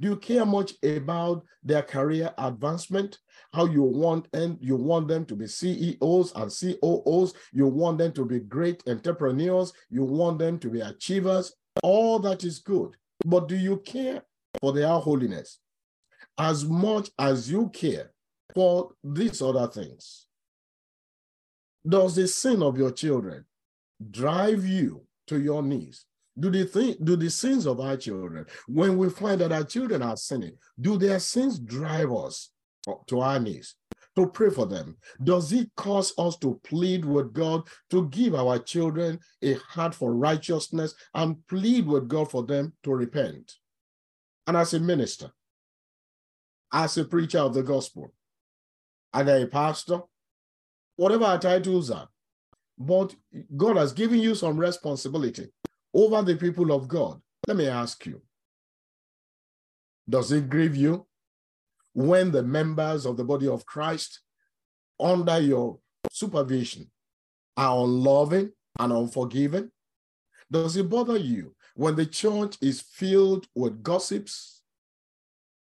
Do 0.00 0.08
you 0.08 0.16
care 0.16 0.46
much 0.46 0.72
about 0.82 1.44
their 1.62 1.82
career 1.82 2.32
advancement? 2.38 3.18
How 3.52 3.66
you 3.66 3.82
want 3.82 4.28
and 4.32 4.56
you 4.58 4.76
want 4.76 5.06
them 5.06 5.26
to 5.26 5.36
be 5.36 5.48
CEOs 5.48 6.32
and 6.34 6.50
COOs, 6.50 7.34
you 7.52 7.66
want 7.66 7.98
them 7.98 8.12
to 8.12 8.24
be 8.24 8.40
great 8.40 8.82
entrepreneurs, 8.86 9.74
you 9.90 10.04
want 10.04 10.38
them 10.38 10.58
to 10.60 10.70
be 10.70 10.80
achievers. 10.80 11.52
All 11.82 12.18
that 12.20 12.42
is 12.42 12.60
good. 12.60 12.96
But 13.28 13.48
do 13.48 13.56
you 13.56 13.78
care 13.78 14.22
for 14.60 14.72
their 14.72 14.88
holiness? 14.98 15.58
as 16.38 16.64
much 16.64 17.10
as 17.18 17.50
you 17.50 17.68
care 17.68 18.12
for 18.54 18.92
these 19.02 19.42
other 19.42 19.66
things. 19.66 20.26
Does 21.86 22.14
the 22.14 22.28
sin 22.28 22.62
of 22.62 22.78
your 22.78 22.92
children 22.92 23.44
drive 24.10 24.64
you 24.64 25.02
to 25.26 25.40
your 25.40 25.62
knees? 25.62 26.04
Do 26.38 26.50
the, 26.50 26.64
thing, 26.64 26.94
do 27.02 27.16
the 27.16 27.30
sins 27.30 27.66
of 27.66 27.80
our 27.80 27.96
children, 27.96 28.46
when 28.68 28.96
we 28.96 29.10
find 29.10 29.40
that 29.40 29.50
our 29.50 29.64
children 29.64 30.02
are 30.02 30.16
sinning, 30.16 30.56
do 30.80 30.96
their 30.96 31.18
sins 31.18 31.58
drive 31.58 32.12
us 32.12 32.50
to 33.08 33.20
our 33.20 33.40
knees 33.40 33.74
to 34.18 34.26
pray 34.26 34.50
for 34.50 34.66
them? 34.66 34.96
Does 35.22 35.52
it 35.52 35.70
cause 35.76 36.12
us 36.18 36.36
to 36.38 36.60
plead 36.64 37.04
with 37.04 37.32
God 37.32 37.62
to 37.90 38.08
give 38.08 38.34
our 38.34 38.58
children 38.58 39.20
a 39.42 39.54
heart 39.54 39.94
for 39.94 40.12
righteousness 40.12 40.94
and 41.14 41.46
plead 41.46 41.86
with 41.86 42.08
God 42.08 42.28
for 42.28 42.42
them 42.42 42.72
to 42.82 42.92
repent? 42.92 43.54
And 44.48 44.56
as 44.56 44.74
a 44.74 44.80
minister, 44.80 45.30
as 46.72 46.98
a 46.98 47.04
preacher 47.04 47.38
of 47.38 47.54
the 47.54 47.62
gospel, 47.62 48.12
and 49.14 49.28
a 49.28 49.46
pastor, 49.46 50.00
whatever 50.96 51.24
our 51.24 51.38
titles 51.38 51.90
are. 51.90 52.08
But 52.76 53.14
God 53.56 53.76
has 53.76 53.92
given 53.92 54.18
you 54.18 54.34
some 54.34 54.58
responsibility 54.58 55.48
over 55.94 56.22
the 56.22 56.36
people 56.36 56.72
of 56.72 56.88
God. 56.88 57.20
Let 57.46 57.56
me 57.56 57.68
ask 57.68 58.04
you 58.04 58.20
Does 60.08 60.32
it 60.32 60.50
grieve 60.50 60.76
you 60.76 61.06
when 62.06 62.30
the 62.30 62.42
members 62.42 63.06
of 63.06 63.16
the 63.16 63.24
body 63.24 63.48
of 63.48 63.66
Christ, 63.66 64.20
under 65.00 65.38
your 65.38 65.78
supervision, 66.10 66.90
are 67.56 67.84
unloving 67.84 68.52
and 68.78 68.92
unforgiving? 68.92 69.70
Does 70.50 70.76
it 70.76 70.88
bother 70.88 71.16
you 71.16 71.54
when 71.74 71.96
the 71.96 72.06
church 72.06 72.56
is 72.60 72.80
filled 72.80 73.46
with 73.54 73.82
gossips, 73.82 74.58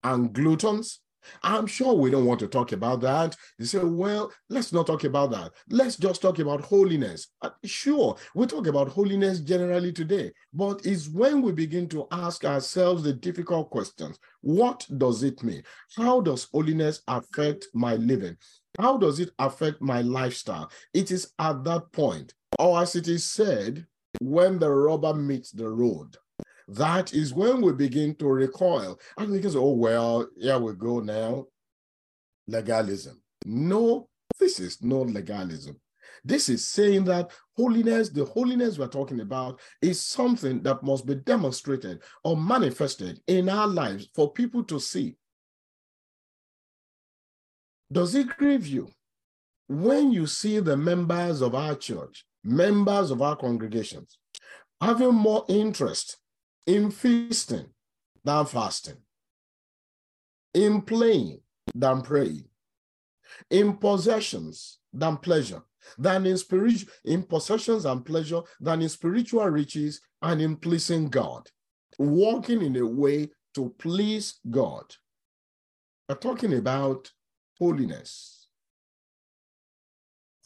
and 0.02 0.32
gluttons. 0.32 1.00
I'm 1.42 1.66
sure 1.66 1.94
we 1.94 2.10
don't 2.10 2.26
want 2.26 2.40
to 2.40 2.48
talk 2.48 2.72
about 2.72 3.00
that. 3.02 3.36
You 3.58 3.64
say, 3.64 3.78
well, 3.78 4.32
let's 4.48 4.72
not 4.72 4.86
talk 4.86 5.04
about 5.04 5.30
that. 5.32 5.52
Let's 5.68 5.96
just 5.96 6.22
talk 6.22 6.38
about 6.38 6.62
holiness. 6.62 7.28
Uh, 7.42 7.50
sure, 7.64 8.16
we 8.34 8.46
talk 8.46 8.66
about 8.66 8.88
holiness 8.88 9.40
generally 9.40 9.92
today, 9.92 10.32
but 10.52 10.84
it's 10.84 11.08
when 11.08 11.42
we 11.42 11.52
begin 11.52 11.88
to 11.88 12.06
ask 12.10 12.44
ourselves 12.44 13.02
the 13.02 13.12
difficult 13.12 13.70
questions. 13.70 14.18
What 14.40 14.86
does 14.98 15.22
it 15.22 15.42
mean? 15.42 15.62
How 15.96 16.20
does 16.20 16.48
holiness 16.52 17.02
affect 17.08 17.66
my 17.74 17.96
living? 17.96 18.36
How 18.78 18.96
does 18.96 19.20
it 19.20 19.30
affect 19.38 19.80
my 19.80 20.00
lifestyle? 20.02 20.70
It 20.94 21.10
is 21.10 21.32
at 21.38 21.64
that 21.64 21.90
point, 21.92 22.34
or 22.58 22.80
as 22.80 22.96
it 22.96 23.08
is 23.08 23.24
said, 23.24 23.86
when 24.20 24.58
the 24.58 24.70
rubber 24.70 25.14
meets 25.14 25.50
the 25.50 25.68
road 25.68 26.16
that 26.74 27.12
is 27.12 27.34
when 27.34 27.60
we 27.60 27.72
begin 27.72 28.14
to 28.16 28.26
recoil. 28.26 28.98
And 29.16 29.30
we 29.30 29.40
can 29.40 29.50
say, 29.50 29.58
oh, 29.58 29.72
well, 29.72 30.26
here 30.38 30.58
we 30.58 30.72
go 30.74 31.00
now. 31.00 31.46
Legalism. 32.46 33.20
No, 33.44 34.08
this 34.38 34.60
is 34.60 34.82
not 34.82 35.08
legalism. 35.08 35.80
This 36.24 36.48
is 36.48 36.68
saying 36.68 37.04
that 37.04 37.30
holiness, 37.56 38.10
the 38.10 38.24
holiness 38.24 38.78
we're 38.78 38.88
talking 38.88 39.20
about, 39.20 39.60
is 39.80 40.02
something 40.02 40.62
that 40.62 40.82
must 40.82 41.06
be 41.06 41.14
demonstrated 41.14 42.02
or 42.22 42.36
manifested 42.36 43.20
in 43.26 43.48
our 43.48 43.66
lives 43.66 44.08
for 44.14 44.32
people 44.32 44.62
to 44.64 44.78
see. 44.78 45.16
Does 47.90 48.14
it 48.14 48.28
grieve 48.36 48.66
you 48.66 48.88
when 49.68 50.12
you 50.12 50.26
see 50.26 50.60
the 50.60 50.76
members 50.76 51.40
of 51.40 51.54
our 51.54 51.74
church, 51.74 52.24
members 52.44 53.10
of 53.10 53.22
our 53.22 53.36
congregations, 53.36 54.18
having 54.80 55.14
more 55.14 55.44
interest 55.48 56.18
in 56.66 56.90
feasting 56.90 57.66
than 58.24 58.46
fasting, 58.46 58.96
in 60.54 60.82
playing 60.82 61.40
than 61.74 62.02
praying, 62.02 62.44
in 63.50 63.76
possessions 63.76 64.78
than 64.92 65.16
pleasure, 65.16 65.62
than 65.98 66.26
in 66.26 66.36
spiritual 66.36 66.92
in 67.04 67.22
possessions 67.22 67.84
and 67.84 68.04
pleasure, 68.04 68.40
than 68.60 68.82
in 68.82 68.88
spiritual 68.88 69.46
riches 69.46 70.00
and 70.22 70.40
in 70.40 70.56
pleasing 70.56 71.08
God, 71.08 71.48
walking 71.98 72.62
in 72.62 72.76
a 72.76 72.86
way 72.86 73.30
to 73.54 73.74
please 73.78 74.38
God. 74.48 74.84
We're 76.08 76.16
talking 76.16 76.54
about 76.54 77.10
holiness. 77.58 78.48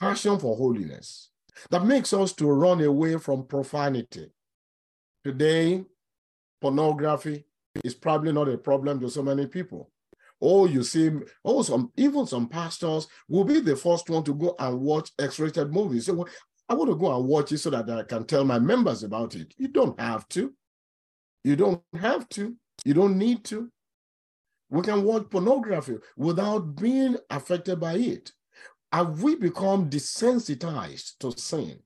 Passion 0.01 0.39
for 0.39 0.57
holiness 0.57 1.31
that 1.71 1.85
makes 1.85 2.13
us 2.13 2.33
to 2.35 2.47
run 2.47 2.81
away 2.83 3.17
from 3.17 3.47
profanity. 3.47 4.31
Today, 5.25 5.85
pornography 6.61 7.45
is 7.83 7.95
probably 7.95 8.33
not 8.33 8.49
a 8.49 8.59
problem 8.59 9.01
to 9.01 9.11
so 9.11 9.23
many 9.23 9.47
people. 9.47 9.91
Oh, 10.41 10.67
you 10.67 10.83
see, 10.83 11.11
oh, 11.45 11.63
some 11.63 11.93
even 11.97 12.27
some 12.27 12.49
pastors 12.49 13.07
will 13.29 13.45
be 13.45 13.61
the 13.61 13.77
first 13.77 14.11
one 14.11 14.25
to 14.25 14.35
go 14.35 14.55
and 14.59 14.81
watch 14.81 15.11
X-rated 15.19 15.73
movies. 15.73 16.07
So 16.07 16.27
I 16.69 16.75
want 16.75 16.91
to 16.91 16.97
go 16.97 17.15
and 17.17 17.27
watch 17.27 17.53
it 17.53 17.59
so 17.59 17.71
that 17.71 17.89
I 17.89 18.03
can 18.03 18.25
tell 18.25 18.45
my 18.45 18.59
members 18.59 19.03
about 19.03 19.35
it. 19.35 19.55
You 19.57 19.69
don't 19.69 19.99
have 20.01 20.29
to. 20.31 20.53
You 21.45 21.57
don't 21.57 21.83
have 22.01 22.29
to. 22.31 22.57
You 22.85 22.95
don't 22.95 23.19
need 23.19 23.45
to. 23.45 23.71
We 24.71 24.83
can 24.83 25.05
watch 25.05 25.31
pornography 25.31 25.97
without 26.17 26.77
being 26.77 27.17
affected 27.31 27.81
by 27.81 27.95
it. 27.95 28.33
Have 28.93 29.23
we 29.23 29.37
become 29.37 29.91
desensitized 29.91 31.19
to 31.21 31.33
sin? 31.39 31.81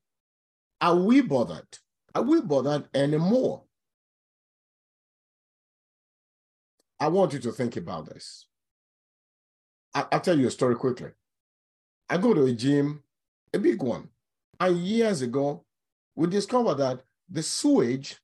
Are 0.81 0.97
we 0.97 1.21
bothered? 1.21 1.79
Are 2.15 2.23
we 2.23 2.41
bothered 2.41 2.89
anymore? 2.95 3.65
I 7.01 7.09
want 7.09 7.33
you 7.33 7.39
to 7.41 7.53
think 7.53 7.77
about 7.77 8.07
this. 8.07 8.47
I, 9.95 10.07
will 10.13 10.21
tell 10.21 10.39
you 10.39 10.49
a 10.49 10.51
story 10.51 10.75
quickly. 10.75 11.11
I 12.09 12.17
go 12.19 12.35
to 12.35 12.45
a 12.45 12.53
gym, 12.53 13.03
a 13.53 13.59
big 13.59 13.83
one, 13.83 14.09
and 14.61 14.79
years 14.79 15.23
ago, 15.23 15.65
we 16.17 16.27
discovered 16.27 16.77
that 16.77 17.03
the 17.31 17.43
sewage 17.43 18.17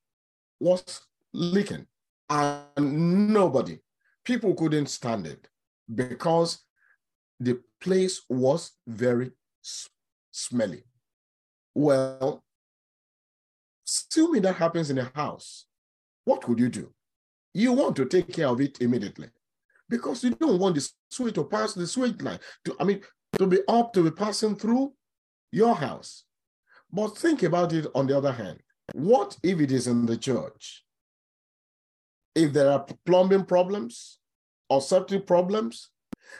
was 0.58 1.02
leaking, 1.32 1.86
and 2.28 3.32
nobody, 3.32 3.78
people 4.24 4.54
couldn't 4.54 4.86
stand 4.86 5.26
it 5.26 5.48
because 5.94 6.64
the 7.38 7.60
place 7.80 8.22
was 8.28 8.72
very 8.86 9.30
smelly. 10.32 10.84
Well, 11.74 12.42
assuming 13.86 14.42
that 14.42 14.56
happens 14.56 14.90
in 14.90 14.98
a 14.98 15.10
house, 15.14 15.66
what 16.24 16.48
would 16.48 16.58
you 16.58 16.68
do? 16.68 16.92
You 17.54 17.72
want 17.72 17.94
to 17.96 18.04
take 18.04 18.32
care 18.32 18.48
of 18.48 18.60
it 18.60 18.80
immediately 18.80 19.28
because 19.88 20.24
you 20.24 20.30
don't 20.30 20.58
want 20.58 20.74
the 20.74 20.88
sewage 21.08 21.34
to 21.34 21.44
pass 21.44 21.72
the 21.72 21.86
sewage 21.86 22.20
line. 22.20 22.40
To, 22.64 22.76
I 22.80 22.84
mean, 22.84 23.00
to 23.38 23.46
be 23.46 23.60
up 23.68 23.92
to 23.94 24.02
be 24.02 24.10
passing 24.10 24.56
through 24.56 24.92
your 25.52 25.74
house. 25.74 26.24
But 26.92 27.16
think 27.16 27.44
about 27.44 27.72
it 27.72 27.86
on 27.94 28.08
the 28.08 28.16
other 28.16 28.32
hand. 28.32 28.60
What 28.92 29.36
if 29.42 29.60
it 29.60 29.72
is 29.72 29.86
in 29.86 30.04
the 30.04 30.16
church? 30.16 30.84
If 32.34 32.52
there 32.52 32.70
are 32.70 32.86
plumbing 33.06 33.44
problems 33.44 34.18
or 34.68 34.80
septic 34.80 35.26
problems 35.26 35.90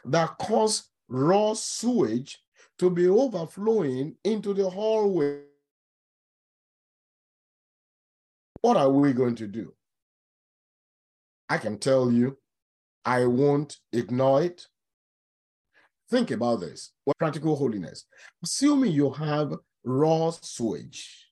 that 0.05 0.37
cause 0.39 0.91
raw 1.09 1.55
sewage 1.55 2.39
to 2.81 2.91
be 2.91 3.07
overflowing 3.07 4.17
into 4.25 4.53
the 4.53 4.69
hallway, 4.69 5.43
what 8.63 8.77
are 8.77 8.91
we 8.91 9.13
going 9.13 9.37
to 9.37 9.47
do? 9.47 9.73
I 11.49 11.59
can 11.59 11.79
tell 11.79 12.11
you, 12.11 12.39
I 13.05 13.27
won't 13.27 13.77
ignore 13.93 14.43
it. 14.43 14.67
Think 16.11 16.31
about 16.31 16.61
this. 16.61 16.93
What 17.05 17.19
practical 17.19 17.57
holiness? 17.57 18.07
Assuming 18.43 18.93
you 18.93 19.11
have 19.11 19.55
raw 19.85 20.31
sewage 20.31 21.29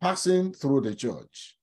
passing 0.00 0.52
through 0.52 0.82
the 0.82 0.94
church, 0.94 1.56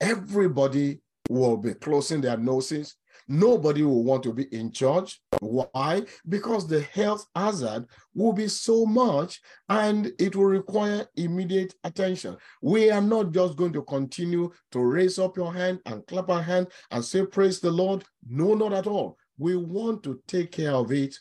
everybody 0.00 1.00
will 1.28 1.56
be 1.56 1.74
closing 1.74 2.20
their 2.20 2.36
noses 2.36 2.96
Nobody 3.32 3.82
will 3.82 4.04
want 4.04 4.22
to 4.24 4.32
be 4.34 4.44
in 4.54 4.72
charge. 4.72 5.18
Why? 5.40 6.02
Because 6.28 6.68
the 6.68 6.82
health 6.82 7.26
hazard 7.34 7.86
will 8.14 8.34
be 8.34 8.46
so 8.46 8.84
much 8.84 9.40
and 9.70 10.12
it 10.18 10.36
will 10.36 10.44
require 10.44 11.06
immediate 11.16 11.74
attention. 11.82 12.36
We 12.60 12.90
are 12.90 13.00
not 13.00 13.32
just 13.32 13.56
going 13.56 13.72
to 13.72 13.84
continue 13.84 14.52
to 14.72 14.80
raise 14.80 15.18
up 15.18 15.38
your 15.38 15.50
hand 15.50 15.80
and 15.86 16.06
clap 16.06 16.28
our 16.28 16.42
hand 16.42 16.66
and 16.90 17.02
say, 17.02 17.24
Praise 17.24 17.58
the 17.58 17.70
Lord. 17.70 18.04
No, 18.28 18.52
not 18.52 18.74
at 18.74 18.86
all. 18.86 19.16
We 19.38 19.56
want 19.56 20.02
to 20.02 20.20
take 20.28 20.52
care 20.52 20.72
of 20.72 20.92
it 20.92 21.16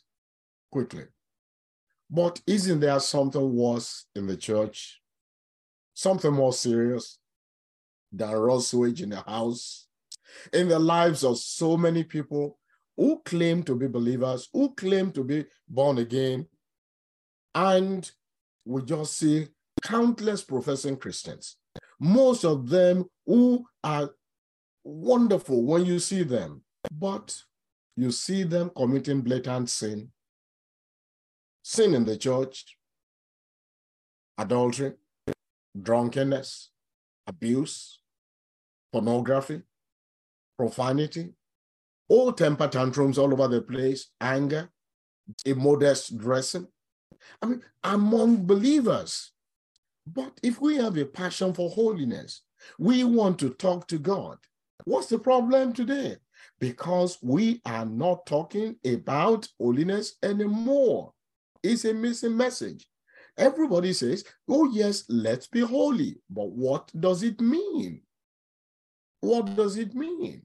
quickly. 0.70 1.06
But 2.10 2.42
isn't 2.46 2.82
there 2.82 3.00
something 3.00 3.56
worse 3.56 4.06
in 4.18 4.28
the 4.28 4.36
church? 4.36 5.00
Something 5.94 6.34
more 6.34 6.52
serious 6.52 7.20
than 8.12 8.32
raw 8.32 8.60
sewage 8.60 9.02
in 9.02 9.12
the 9.12 9.22
house? 9.22 9.88
In 10.54 10.68
the 10.68 10.80
lives 10.80 11.24
of 11.24 11.38
so 11.38 11.78
many 11.78 12.04
people 12.04 12.58
who 12.98 13.22
claim 13.26 13.64
to 13.64 13.76
be 13.76 13.88
believers, 13.88 14.50
who 14.54 14.74
claim 14.76 15.12
to 15.12 15.24
be 15.24 15.46
born 15.68 15.98
again, 15.98 16.46
and 17.56 18.12
we 18.66 18.82
just 18.84 19.18
see 19.18 19.48
countless 19.82 20.44
professing 20.44 20.98
Christians. 20.98 21.58
Most 22.00 22.46
of 22.46 22.70
them 22.70 23.06
who 23.26 23.66
are 23.84 24.12
wonderful 24.84 25.64
when 25.64 25.86
you 25.86 26.00
see 26.00 26.24
them, 26.24 26.64
but 26.92 27.42
you 27.96 28.12
see 28.12 28.44
them 28.44 28.72
committing 28.76 29.22
blatant 29.22 29.70
sin. 29.70 30.12
Sin 31.64 31.94
in 31.94 32.06
the 32.06 32.18
church, 32.18 32.78
adultery, 34.38 34.94
drunkenness, 35.80 36.70
abuse, 37.28 38.00
pornography, 38.92 39.62
profanity, 40.62 41.34
all 42.08 42.32
temper 42.32 42.68
tantrums 42.68 43.18
all 43.18 43.34
over 43.34 43.48
the 43.48 43.64
place, 43.64 44.12
anger, 44.22 44.70
immodest 45.44 46.20
dressing. 46.20 46.68
I 47.42 47.48
mean, 47.48 47.64
among 47.84 48.46
believers. 48.46 49.32
But 50.06 50.40
if 50.44 50.62
we 50.62 50.76
have 50.76 50.98
a 50.98 51.06
passion 51.06 51.52
for 51.56 51.72
holiness, 51.72 52.44
we 52.78 53.04
want 53.04 53.40
to 53.40 53.50
talk 53.50 53.88
to 53.88 53.98
God. 53.98 54.38
What's 54.86 55.08
the 55.08 55.18
problem 55.18 55.74
today? 55.74 56.18
Because 56.60 57.18
we 57.24 57.60
are 57.66 57.86
not 57.86 58.28
talking 58.28 58.76
about 58.86 59.48
holiness 59.60 60.18
anymore. 60.22 61.14
It's 61.64 61.86
a 61.86 61.94
missing 61.94 62.38
message. 62.38 62.86
Everybody 63.36 63.94
says, 63.94 64.26
oh, 64.48 64.70
yes, 64.72 65.06
let's 65.10 65.48
be 65.48 65.62
holy. 65.62 66.18
But 66.30 66.50
what 66.52 66.92
does 67.00 67.24
it 67.24 67.42
mean? 67.42 68.02
What 69.22 69.56
does 69.56 69.78
it 69.78 69.96
mean? 69.96 70.44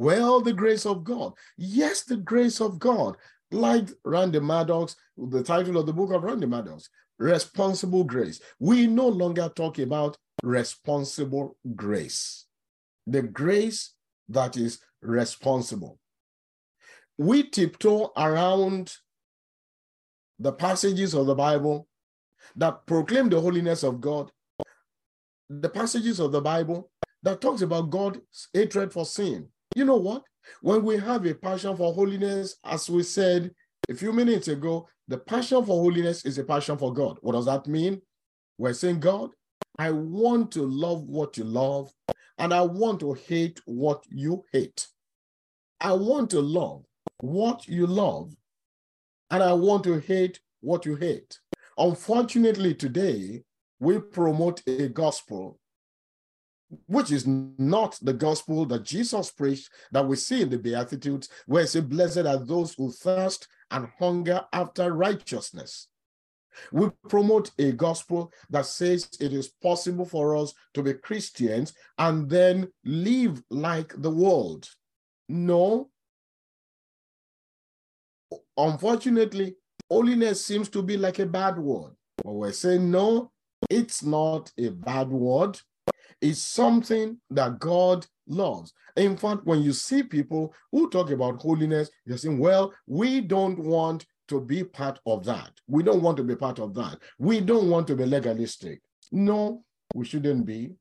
Well, 0.00 0.40
the 0.40 0.54
grace 0.54 0.86
of 0.86 1.04
God. 1.04 1.34
Yes, 1.58 2.04
the 2.04 2.16
grace 2.16 2.62
of 2.62 2.78
God. 2.78 3.18
Like 3.50 3.90
Randy 4.02 4.40
Maddox, 4.40 4.96
the 5.18 5.42
title 5.42 5.76
of 5.76 5.84
the 5.84 5.92
book 5.92 6.10
of 6.12 6.22
Randy 6.22 6.46
Maddox, 6.46 6.88
Responsible 7.18 8.04
Grace. 8.04 8.40
We 8.58 8.86
no 8.86 9.06
longer 9.06 9.50
talk 9.54 9.78
about 9.78 10.16
responsible 10.42 11.58
grace, 11.76 12.46
the 13.06 13.20
grace 13.20 13.92
that 14.30 14.56
is 14.56 14.80
responsible. 15.02 15.98
We 17.18 17.42
tiptoe 17.50 18.10
around 18.16 18.94
the 20.38 20.52
passages 20.54 21.12
of 21.12 21.26
the 21.26 21.34
Bible 21.34 21.88
that 22.56 22.86
proclaim 22.86 23.28
the 23.28 23.38
holiness 23.38 23.82
of 23.82 24.00
God, 24.00 24.32
the 25.50 25.68
passages 25.68 26.20
of 26.20 26.32
the 26.32 26.40
Bible 26.40 26.90
that 27.22 27.42
talks 27.42 27.60
about 27.60 27.90
God's 27.90 28.48
hatred 28.54 28.94
for 28.94 29.04
sin, 29.04 29.48
you 29.74 29.84
know 29.84 29.96
what? 29.96 30.22
When 30.62 30.84
we 30.84 30.98
have 30.98 31.26
a 31.26 31.34
passion 31.34 31.76
for 31.76 31.92
holiness, 31.92 32.56
as 32.64 32.90
we 32.90 33.02
said 33.02 33.50
a 33.88 33.94
few 33.94 34.12
minutes 34.12 34.48
ago, 34.48 34.88
the 35.08 35.18
passion 35.18 35.64
for 35.64 35.80
holiness 35.82 36.24
is 36.24 36.38
a 36.38 36.44
passion 36.44 36.76
for 36.76 36.92
God. 36.92 37.18
What 37.20 37.32
does 37.32 37.46
that 37.46 37.66
mean? 37.66 38.00
We're 38.58 38.74
saying, 38.74 39.00
God, 39.00 39.30
I 39.78 39.90
want 39.90 40.52
to 40.52 40.62
love 40.62 41.02
what 41.04 41.36
you 41.36 41.44
love, 41.44 41.92
and 42.38 42.52
I 42.52 42.62
want 42.62 43.00
to 43.00 43.14
hate 43.14 43.60
what 43.64 44.04
you 44.08 44.44
hate. 44.52 44.86
I 45.80 45.92
want 45.92 46.30
to 46.30 46.40
love 46.40 46.84
what 47.20 47.66
you 47.66 47.86
love, 47.86 48.34
and 49.30 49.42
I 49.42 49.52
want 49.52 49.84
to 49.84 49.98
hate 50.00 50.40
what 50.60 50.84
you 50.84 50.96
hate. 50.96 51.38
Unfortunately, 51.78 52.74
today, 52.74 53.42
we 53.78 53.98
promote 53.98 54.62
a 54.66 54.88
gospel 54.88 55.58
which 56.86 57.10
is 57.10 57.26
not 57.26 57.98
the 58.02 58.12
gospel 58.12 58.64
that 58.66 58.84
Jesus 58.84 59.30
preached 59.30 59.70
that 59.92 60.06
we 60.06 60.16
see 60.16 60.42
in 60.42 60.50
the 60.50 60.58
Beatitudes, 60.58 61.28
where 61.46 61.64
it 61.64 61.68
says, 61.68 61.82
Blessed 61.82 62.18
are 62.18 62.38
those 62.38 62.74
who 62.74 62.92
thirst 62.92 63.48
and 63.70 63.88
hunger 63.98 64.42
after 64.52 64.92
righteousness. 64.92 65.88
We 66.72 66.90
promote 67.08 67.50
a 67.58 67.72
gospel 67.72 68.32
that 68.50 68.66
says 68.66 69.08
it 69.20 69.32
is 69.32 69.48
possible 69.48 70.04
for 70.04 70.36
us 70.36 70.52
to 70.74 70.82
be 70.82 70.94
Christians 70.94 71.72
and 71.98 72.28
then 72.28 72.68
live 72.84 73.42
like 73.50 73.92
the 73.96 74.10
world. 74.10 74.68
No. 75.28 75.90
Unfortunately, 78.56 79.56
holiness 79.88 80.44
seems 80.44 80.68
to 80.70 80.82
be 80.82 80.96
like 80.96 81.18
a 81.20 81.26
bad 81.26 81.58
word. 81.58 81.92
But 82.22 82.32
we're 82.32 82.52
saying, 82.52 82.90
no, 82.90 83.30
it's 83.70 84.02
not 84.02 84.52
a 84.58 84.70
bad 84.70 85.08
word 85.08 85.58
is 86.20 86.42
something 86.42 87.18
that 87.30 87.58
God 87.58 88.06
loves. 88.26 88.72
In 88.96 89.16
fact, 89.16 89.44
when 89.44 89.62
you 89.62 89.72
see 89.72 90.02
people 90.02 90.54
who 90.72 90.90
talk 90.90 91.10
about 91.10 91.40
holiness, 91.40 91.90
you're 92.04 92.18
saying, 92.18 92.38
well, 92.38 92.72
we 92.86 93.20
don't 93.20 93.58
want 93.58 94.06
to 94.28 94.40
be 94.40 94.62
part 94.62 95.00
of 95.06 95.24
that. 95.24 95.50
We 95.66 95.82
don't 95.82 96.02
want 96.02 96.16
to 96.18 96.24
be 96.24 96.36
part 96.36 96.58
of 96.58 96.74
that. 96.74 96.98
We 97.18 97.40
don't 97.40 97.68
want 97.68 97.86
to 97.88 97.96
be 97.96 98.04
legalistic. 98.04 98.80
No, 99.10 99.64
we 99.94 100.04
shouldn't 100.04 100.46
be. 100.46 100.72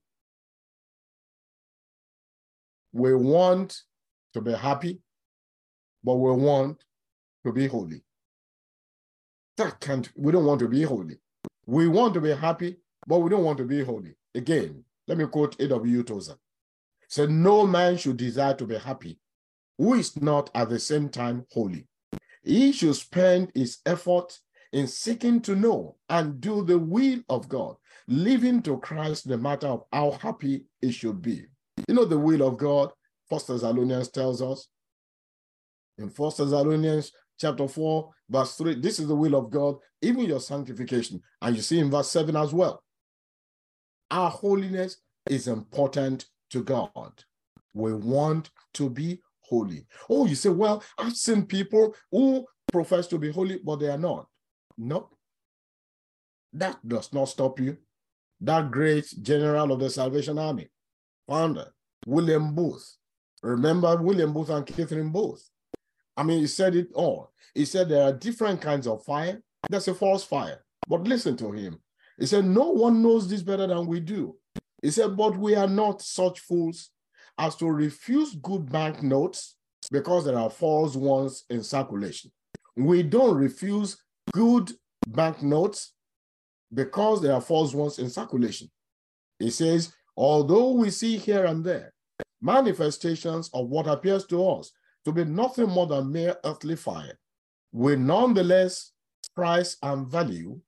We 2.92 3.16
want 3.16 3.82
to 4.34 4.42
be 4.42 4.54
happy, 4.54 5.00
but 6.04 6.16
we 6.16 6.32
want 6.32 6.84
to 7.46 7.54
be 7.54 7.68
holy. 7.68 8.04
That 9.58 9.80
can't, 9.80 10.10
we 10.16 10.32
don't 10.32 10.46
want 10.46 10.60
to 10.60 10.68
be 10.68 10.84
holy. 10.84 11.18
We 11.66 11.88
want 11.88 12.14
to 12.16 12.22
be 12.22 12.32
happy, 12.32 12.78
but 13.08 13.20
we 13.20 13.30
don't 13.30 13.44
want 13.44 13.58
to 13.60 13.66
be 13.66 13.84
holy. 13.84 14.16
Again, 14.36 14.84
let 15.10 15.18
me 15.18 15.26
quote 15.26 15.60
A.W. 15.60 16.04
Tozer. 16.04 16.36
Said, 17.10 17.32
No 17.32 17.66
man 17.66 17.98
should 17.98 18.18
desire 18.18 18.54
to 18.54 18.66
be 18.66 18.78
happy, 18.78 19.20
who 19.80 19.96
is 19.96 20.16
not 20.22 20.52
at 20.54 20.70
the 20.70 20.80
same 20.80 21.10
time 21.10 21.46
holy. 21.52 21.88
He 22.44 22.72
should 22.72 22.96
spend 22.96 23.52
his 23.56 23.80
effort 23.88 24.38
in 24.72 24.86
seeking 24.86 25.42
to 25.42 25.56
know 25.56 25.96
and 26.10 26.40
do 26.40 26.64
the 26.64 26.78
will 26.78 27.22
of 27.28 27.50
God, 27.50 27.76
leaving 28.08 28.62
to 28.62 28.78
Christ 28.78 29.28
the 29.28 29.38
matter 29.38 29.68
of 29.68 29.84
how 29.92 30.12
happy 30.12 30.66
he 30.80 30.92
should 30.92 31.24
be. 31.24 31.46
You 31.88 31.96
know 31.96 32.06
the 32.06 32.20
will 32.20 32.48
of 32.48 32.58
God, 32.58 32.92
First 33.28 33.48
Thessalonians 33.48 34.10
tells 34.10 34.44
us. 34.44 34.68
In 35.98 36.12
First 36.12 36.38
Thessalonians 36.38 37.12
chapter 37.40 37.68
4, 37.68 38.12
verse 38.30 38.56
3, 38.58 38.76
this 38.76 39.00
is 39.00 39.08
the 39.08 39.16
will 39.16 39.34
of 39.34 39.50
God, 39.50 39.78
even 40.04 40.26
your 40.26 40.40
sanctification. 40.40 41.20
And 41.42 41.56
you 41.56 41.64
see 41.64 41.80
in 41.80 41.90
verse 41.90 42.12
7 42.12 42.36
as 42.36 42.54
well. 42.54 42.84
Our 44.12 44.30
holiness 44.30 44.98
is 45.30 45.48
important 45.48 46.26
to 46.52 46.64
God. 46.64 47.24
We 47.74 47.94
want 47.94 48.50
to 48.74 48.90
be 48.90 49.22
holy. 49.42 49.86
Oh, 50.10 50.26
you 50.26 50.36
say, 50.36 50.50
well, 50.50 50.84
I've 50.98 51.16
seen 51.16 51.46
people 51.46 51.96
who 52.12 52.46
profess 52.72 53.08
to 53.08 53.18
be 53.18 53.32
holy, 53.32 53.60
but 53.64 53.78
they 53.78 53.90
are 53.90 53.98
not. 53.98 54.28
No. 54.78 55.10
That 56.54 56.78
does 56.88 57.14
not 57.14 57.26
stop 57.26 57.60
you. 57.60 57.78
That 58.42 58.72
great 58.72 59.06
general 59.22 59.72
of 59.72 59.80
the 59.80 59.90
Salvation 59.90 60.40
Army, 60.40 60.70
founder, 61.28 61.68
William 62.06 62.56
Booth. 62.56 62.96
Remember 63.44 64.02
William 64.02 64.34
Booth 64.34 64.50
and 64.50 64.66
Catherine 64.66 65.12
Booth? 65.12 65.50
I 66.16 66.24
mean, 66.24 66.40
he 66.40 66.48
said 66.48 66.76
it 66.76 66.88
all. 66.94 67.32
He 67.54 67.66
said 67.66 67.90
there 67.90 68.04
are 68.04 68.14
different 68.14 68.62
kinds 68.62 68.88
of 68.88 69.04
fire. 69.04 69.42
That's 69.70 69.88
a 69.88 69.94
false 69.94 70.24
fire. 70.24 70.64
But 70.88 71.04
listen 71.04 71.38
to 71.38 71.52
him. 71.52 71.80
He 72.20 72.26
said, 72.26 72.46
No 72.46 72.70
one 72.72 73.02
knows 73.02 73.30
this 73.30 73.42
better 73.42 73.68
than 73.68 73.88
we 73.88 74.00
do. 74.00 74.36
He 74.82 74.92
said, 74.92 75.16
But 75.16 75.38
we 75.38 75.56
are 75.56 75.68
not 75.68 76.02
such 76.02 76.42
fools 76.42 76.90
as 77.38 77.56
to 77.58 77.72
refuse 77.72 78.36
good 78.36 78.70
banknotes 78.70 79.56
because 79.92 80.26
there 80.26 80.38
are 80.38 80.50
false 80.50 80.96
ones 80.96 81.46
in 81.50 81.64
circulation. 81.64 82.32
We 82.76 83.04
don't 83.04 83.38
refuse 83.38 83.98
good 84.34 84.72
banknotes 85.08 85.94
because 86.74 87.22
there 87.22 87.34
are 87.34 87.42
false 87.42 87.74
ones 87.74 88.00
in 88.00 88.10
circulation. 88.10 88.70
He 89.40 89.50
says, 89.50 89.94
although 90.16 90.72
we 90.72 90.90
see 90.90 91.18
here 91.18 91.46
and 91.46 91.64
there 91.64 91.94
manifestations 92.42 93.50
of 93.54 93.68
what 93.68 93.88
appears 93.88 94.26
to 94.26 94.48
us 94.48 94.72
to 95.06 95.12
be 95.12 95.26
nothing 95.26 95.70
more 95.70 95.88
than 95.88 96.12
mere 96.12 96.36
earthly 96.46 96.76
fire, 96.76 97.18
we 97.72 97.96
nonetheless 97.96 98.92
price 99.36 99.78
and 99.82 100.08
value 100.08 100.60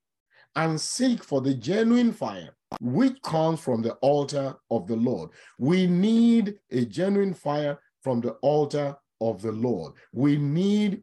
and 0.56 0.80
seek 0.80 1.24
for 1.24 1.40
the 1.40 1.54
genuine 1.54 2.12
fire 2.12 2.54
which 2.80 3.20
comes 3.22 3.60
from 3.60 3.82
the 3.82 3.92
altar 3.94 4.54
of 4.70 4.86
the 4.86 4.96
Lord. 4.96 5.30
We 5.58 5.86
need 5.86 6.58
a 6.70 6.84
genuine 6.84 7.34
fire 7.34 7.78
from 8.02 8.20
the 8.20 8.32
altar 8.42 8.96
of 9.20 9.42
the 9.42 9.52
Lord. 9.52 9.92
We 10.12 10.36
need 10.36 11.02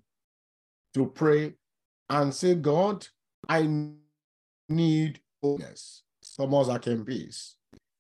to 0.94 1.06
pray 1.08 1.54
and 2.10 2.34
say, 2.34 2.56
God, 2.56 3.08
I 3.48 3.92
need 4.68 5.20
holiness. 5.42 6.04
Thomas 6.38 6.68
à 6.68 6.80
Kempis, 6.80 7.56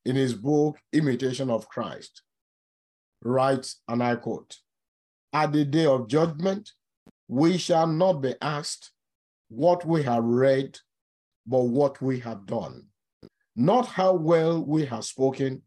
in 0.06 0.16
his 0.16 0.34
book, 0.34 0.78
Imitation 0.94 1.50
of 1.50 1.68
Christ, 1.68 2.22
writes, 3.24 3.82
and 3.88 4.02
I 4.02 4.16
quote, 4.16 4.58
At 5.34 5.52
the 5.52 5.66
day 5.66 5.86
of 5.86 6.08
judgment, 6.08 6.72
we 7.28 7.58
shall 7.58 7.88
not 7.88 8.22
be 8.22 8.36
asked 8.42 8.92
what 9.50 9.86
we 9.86 10.04
have 10.04 10.24
read, 10.24 10.80
but 11.46 11.64
what 11.64 12.02
we 12.02 12.20
have 12.20 12.46
done. 12.46 12.86
Not 13.56 13.88
how 13.88 14.14
well 14.14 14.64
we 14.64 14.86
have 14.86 15.06
spoken, 15.06 15.62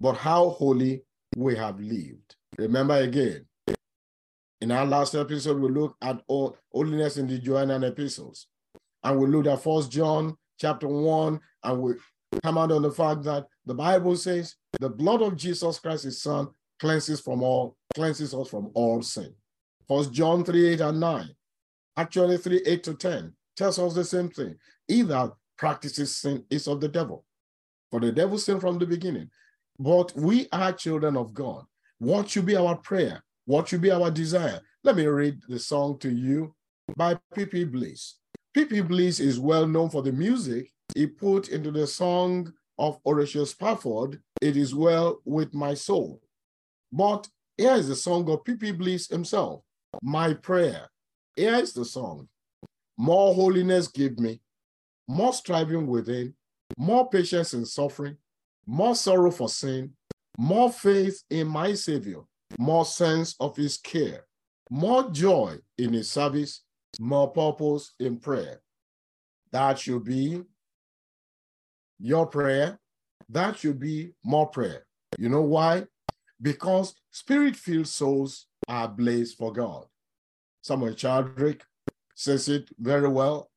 but 0.00 0.14
how 0.16 0.50
holy 0.50 1.02
we 1.36 1.54
have 1.56 1.78
lived. 1.78 2.36
Remember 2.58 2.94
again, 2.94 3.46
in 4.60 4.72
our 4.72 4.84
last 4.84 5.14
episode, 5.14 5.58
we 5.58 5.70
looked 5.70 6.02
at 6.02 6.20
holiness 6.28 7.16
in 7.16 7.26
the 7.26 7.38
Johannine 7.38 7.84
epistles. 7.84 8.46
And 9.02 9.18
we 9.18 9.26
looked 9.26 9.46
at 9.46 9.62
First 9.62 9.90
John 9.90 10.36
chapter 10.58 10.86
1, 10.86 11.40
and 11.64 11.82
we 11.82 11.94
come 12.42 12.58
out 12.58 12.72
on 12.72 12.82
the 12.82 12.90
fact 12.90 13.22
that 13.24 13.46
the 13.64 13.74
Bible 13.74 14.16
says 14.16 14.56
the 14.78 14.90
blood 14.90 15.22
of 15.22 15.36
Jesus 15.36 15.78
Christ, 15.78 16.04
his 16.04 16.22
son, 16.22 16.48
cleanses 16.78 17.20
from 17.20 17.42
all, 17.42 17.76
cleanses 17.94 18.34
us 18.34 18.48
from 18.48 18.70
all 18.74 19.02
sin. 19.02 19.34
First 19.88 20.12
John 20.12 20.44
3, 20.44 20.68
8 20.74 20.80
and 20.80 21.00
9. 21.00 21.30
Actually, 21.96 22.36
3, 22.36 22.62
8 22.66 22.82
to 22.84 22.94
10 22.94 23.34
tells 23.56 23.78
us 23.78 23.94
the 23.94 24.04
same 24.04 24.28
thing. 24.28 24.56
He 24.90 25.02
that 25.02 25.32
practices 25.56 26.16
sin 26.16 26.44
is 26.50 26.66
of 26.66 26.80
the 26.80 26.88
devil. 26.88 27.24
For 27.92 28.00
the 28.00 28.10
devil 28.10 28.38
sinned 28.38 28.60
from 28.60 28.76
the 28.80 28.86
beginning. 28.86 29.30
But 29.78 30.12
we 30.16 30.48
are 30.50 30.72
children 30.72 31.16
of 31.16 31.32
God. 31.32 31.64
What 32.00 32.28
should 32.28 32.44
be 32.44 32.56
our 32.56 32.74
prayer? 32.74 33.22
What 33.44 33.68
should 33.68 33.82
be 33.82 33.92
our 33.92 34.10
desire? 34.10 34.60
Let 34.82 34.96
me 34.96 35.06
read 35.06 35.42
the 35.48 35.60
song 35.60 35.98
to 36.00 36.10
you 36.10 36.56
by 36.96 37.20
P.P. 37.36 37.66
Bliss. 37.66 38.16
P.P. 38.52 38.80
Bliss 38.80 39.20
is 39.20 39.38
well 39.38 39.64
known 39.64 39.90
for 39.90 40.02
the 40.02 40.10
music 40.10 40.72
he 40.96 41.06
put 41.06 41.50
into 41.50 41.70
the 41.70 41.86
song 41.86 42.52
of 42.76 42.98
Horatio 43.06 43.44
Spafford, 43.44 44.20
It 44.42 44.56
Is 44.56 44.74
Well 44.74 45.20
With 45.24 45.54
My 45.54 45.74
Soul. 45.74 46.20
But 46.90 47.28
here 47.56 47.74
is 47.74 47.86
the 47.86 47.94
song 47.94 48.28
of 48.28 48.44
P.P. 48.44 48.72
Bliss 48.72 49.06
himself, 49.06 49.62
My 50.02 50.34
Prayer. 50.34 50.90
Here 51.36 51.54
is 51.54 51.74
the 51.74 51.84
song. 51.84 52.28
More 52.98 53.32
holiness 53.36 53.86
give 53.86 54.18
me, 54.18 54.40
more 55.08 55.32
striving 55.32 55.86
within, 55.86 56.34
more 56.76 57.08
patience 57.08 57.54
in 57.54 57.64
suffering, 57.64 58.16
more 58.66 58.94
sorrow 58.94 59.30
for 59.30 59.48
sin, 59.48 59.92
more 60.38 60.70
faith 60.70 61.22
in 61.30 61.46
my 61.46 61.74
Savior, 61.74 62.20
more 62.58 62.84
sense 62.84 63.34
of 63.40 63.56
his 63.56 63.76
care, 63.76 64.24
more 64.70 65.10
joy 65.10 65.56
in 65.78 65.92
his 65.92 66.10
service, 66.10 66.62
more 66.98 67.30
purpose 67.30 67.94
in 67.98 68.16
prayer. 68.16 68.60
That 69.52 69.78
should 69.78 70.04
be 70.04 70.42
your 71.98 72.26
prayer. 72.26 72.78
That 73.28 73.58
should 73.58 73.78
be 73.78 74.12
more 74.24 74.48
prayer. 74.48 74.86
You 75.18 75.28
know 75.28 75.42
why? 75.42 75.84
Because 76.40 76.94
spirit 77.10 77.56
filled 77.56 77.88
souls 77.88 78.46
are 78.68 78.84
ablaze 78.84 79.34
for 79.34 79.52
God. 79.52 79.86
Samuel 80.62 80.94
Chadwick 80.94 81.64
says 82.14 82.48
it 82.48 82.70
very 82.78 83.08
well. 83.08 83.49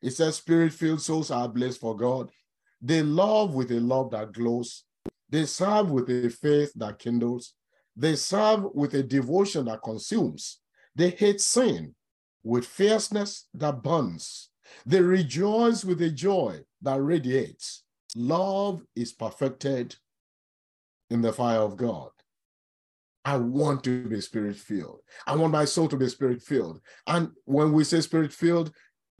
He 0.00 0.10
says, 0.10 0.36
Spirit 0.36 0.72
filled 0.72 1.02
souls 1.02 1.30
are 1.30 1.48
blessed 1.48 1.80
for 1.80 1.96
God. 1.96 2.30
They 2.80 3.02
love 3.02 3.54
with 3.54 3.70
a 3.70 3.80
love 3.80 4.10
that 4.10 4.32
glows, 4.32 4.84
they 5.28 5.46
serve 5.46 5.90
with 5.90 6.08
a 6.10 6.28
faith 6.30 6.72
that 6.76 6.98
kindles, 6.98 7.54
they 7.96 8.16
serve 8.16 8.64
with 8.74 8.94
a 8.94 9.02
devotion 9.02 9.64
that 9.66 9.82
consumes. 9.82 10.60
They 10.94 11.10
hate 11.10 11.40
sin 11.40 11.94
with 12.42 12.66
fierceness 12.66 13.48
that 13.54 13.82
burns. 13.82 14.50
They 14.84 15.00
rejoice 15.00 15.84
with 15.84 16.00
a 16.02 16.10
joy 16.10 16.60
that 16.82 17.00
radiates. 17.00 17.82
Love 18.14 18.82
is 18.94 19.12
perfected 19.12 19.96
in 21.10 21.22
the 21.22 21.32
fire 21.32 21.60
of 21.60 21.76
God. 21.76 22.10
I 23.24 23.36
want 23.38 23.82
to 23.84 24.06
be 24.06 24.20
spirit 24.20 24.56
filled. 24.56 25.00
I 25.26 25.34
want 25.34 25.52
my 25.52 25.64
soul 25.64 25.88
to 25.88 25.96
be 25.96 26.08
spirit 26.08 26.40
filled. 26.40 26.80
And 27.08 27.30
when 27.44 27.72
we 27.72 27.82
say 27.82 28.00
spirit 28.00 28.32
filled, 28.32 28.72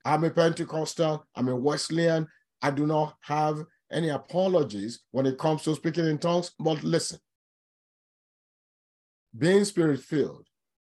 I'm 0.06 0.22
a 0.22 0.30
Pentecostal, 0.30 1.26
I'm 1.34 1.48
a 1.48 1.56
Wesleyan. 1.56 2.28
I 2.62 2.70
do 2.70 2.86
not 2.86 3.16
have 3.22 3.64
any 3.90 4.10
apologies 4.10 5.00
when 5.10 5.26
it 5.26 5.36
comes 5.36 5.64
to 5.64 5.74
speaking 5.74 6.06
in 6.06 6.18
tongues. 6.18 6.52
But 6.60 6.84
listen, 6.84 7.18
being 9.36 9.64
spirit 9.64 9.98
filled 10.00 10.46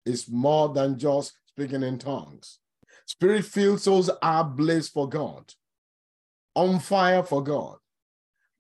is 0.06 0.30
more 0.30 0.70
than 0.70 0.98
just 0.98 1.34
speaking 1.48 1.84
in 1.84 2.00
tongues. 2.00 2.60
Spirit 3.06 3.44
filled 3.44 3.82
souls 3.82 4.10
are 4.22 4.46
blessed 4.46 4.94
for 4.94 5.10
God, 5.10 5.54
on 6.56 6.80
fire 6.80 7.22
for 7.22 7.44
God. 7.44 7.80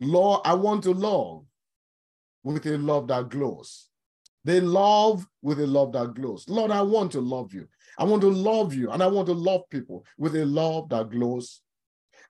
Lord, 0.01 0.41
I 0.43 0.55
want 0.55 0.83
to 0.83 0.91
love 0.91 1.45
with 2.43 2.65
a 2.65 2.77
love 2.77 3.07
that 3.07 3.29
glows. 3.29 3.87
They 4.43 4.59
love 4.59 5.25
with 5.41 5.61
a 5.61 5.67
love 5.67 5.93
that 5.93 6.13
glows. 6.13 6.49
Lord, 6.49 6.71
I 6.71 6.81
want 6.81 7.13
to 7.13 7.21
love 7.21 7.53
you. 7.53 7.69
I 7.97 8.03
want 8.03 8.21
to 8.21 8.29
love 8.29 8.73
you 8.73 8.91
and 8.91 9.01
I 9.03 9.07
want 9.07 9.27
to 9.27 9.33
love 9.33 9.69
people 9.69 10.05
with 10.17 10.35
a 10.35 10.45
love 10.45 10.89
that 10.89 11.09
glows. 11.09 11.61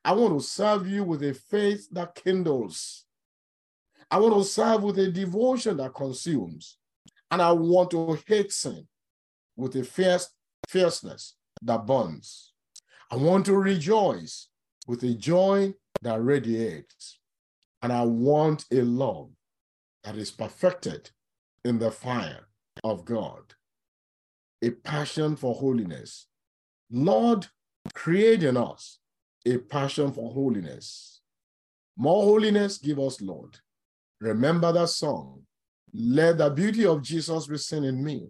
I 0.04 0.14
want 0.14 0.38
to 0.38 0.46
serve 0.46 0.88
you 0.88 1.04
with 1.04 1.24
a 1.24 1.34
faith 1.34 1.88
that 1.92 2.16
kindles. 2.16 3.06
I 4.10 4.18
want 4.18 4.34
to 4.34 4.44
serve 4.44 4.84
with 4.84 4.98
a 5.00 5.12
devotion 5.12 5.78
that 5.78 5.94
consumes. 5.94 6.78
And 7.30 7.42
I 7.42 7.52
want 7.52 7.92
to 7.92 8.20
hate 8.28 8.52
sin 8.52 8.88
with 9.56 9.76
a 9.76 9.84
fierce 9.84 10.30
fierceness 10.68 11.36
that 11.62 11.86
burns. 11.86 12.54
I 13.10 13.16
want 13.16 13.46
to 13.46 13.56
rejoice 13.56 14.48
with 14.88 15.04
a 15.04 15.14
joy 15.14 15.74
that 16.02 16.24
radiates. 16.24 17.20
And 17.82 17.92
I 17.92 18.04
want 18.04 18.66
a 18.72 18.82
love 18.82 19.30
that 20.04 20.16
is 20.16 20.32
perfected 20.32 21.10
in 21.64 21.80
the 21.80 21.92
fire 21.92 22.48
of 22.84 23.06
God, 23.06 23.54
a 24.62 24.70
passion 24.70 25.36
for 25.36 25.56
holiness. 25.56 26.28
Lord, 26.90 27.48
create 27.94 28.44
in 28.44 28.58
us 28.58 29.00
a 29.46 29.58
passion 29.58 30.12
for 30.12 30.32
holiness. 30.32 31.22
More 31.98 32.24
holiness, 32.24 32.78
give 32.78 33.00
us, 33.00 33.22
Lord. 33.22 33.58
Remember 34.20 34.72
that 34.72 34.90
song. 34.90 35.42
Let 35.94 36.38
the 36.38 36.50
beauty 36.50 36.86
of 36.86 37.02
Jesus 37.02 37.48
be 37.48 37.58
seen 37.58 37.84
in 37.84 38.04
me. 38.04 38.28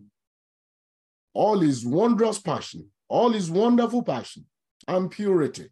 All 1.34 1.60
his 1.60 1.86
wondrous 1.86 2.40
passion, 2.40 2.90
all 3.08 3.32
his 3.32 3.52
wonderful 3.52 4.04
passion 4.04 4.46
and 4.88 5.12
purity. 5.12 5.70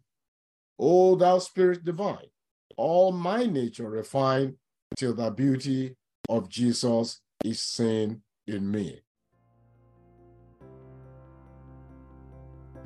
O 0.78 1.16
thou 1.16 1.38
spirit 1.38 1.84
divine, 1.84 2.28
all 2.76 3.12
my 3.12 3.44
nature 3.44 3.90
refine 3.90 4.56
till 4.96 5.14
the 5.14 5.30
beauty 5.30 5.96
of 6.28 6.48
Jesus 6.48 7.20
is 7.44 7.60
seen 7.60 8.22
in 8.46 8.70
me. 8.70 9.00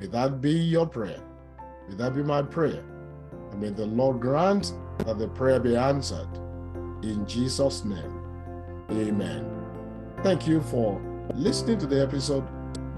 May 0.00 0.06
that 0.08 0.40
be 0.40 0.52
your 0.52 0.86
prayer. 0.86 1.20
May 1.88 1.94
that 1.96 2.14
be 2.14 2.22
my 2.22 2.42
prayer. 2.42 2.82
And 3.50 3.60
may 3.60 3.70
the 3.70 3.86
Lord 3.86 4.20
grant 4.20 4.72
that 4.98 5.18
the 5.18 5.28
prayer 5.28 5.60
be 5.60 5.76
answered. 5.76 6.28
In 7.02 7.26
Jesus' 7.26 7.84
name, 7.84 8.20
amen. 8.90 9.50
Thank 10.22 10.46
you 10.46 10.60
for 10.62 11.00
listening 11.34 11.78
to 11.78 11.86
the 11.86 12.02
episode. 12.02 12.44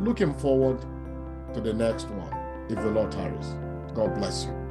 Looking 0.01 0.35
forward 0.35 0.81
to 1.55 1.61
the 1.61 1.73
next 1.73 2.09
one, 2.11 2.33
if 2.69 2.77
the 2.77 2.91
Lord 2.91 3.11
tarries. 3.11 3.57
God 3.95 4.15
bless 4.15 4.45
you. 4.45 4.66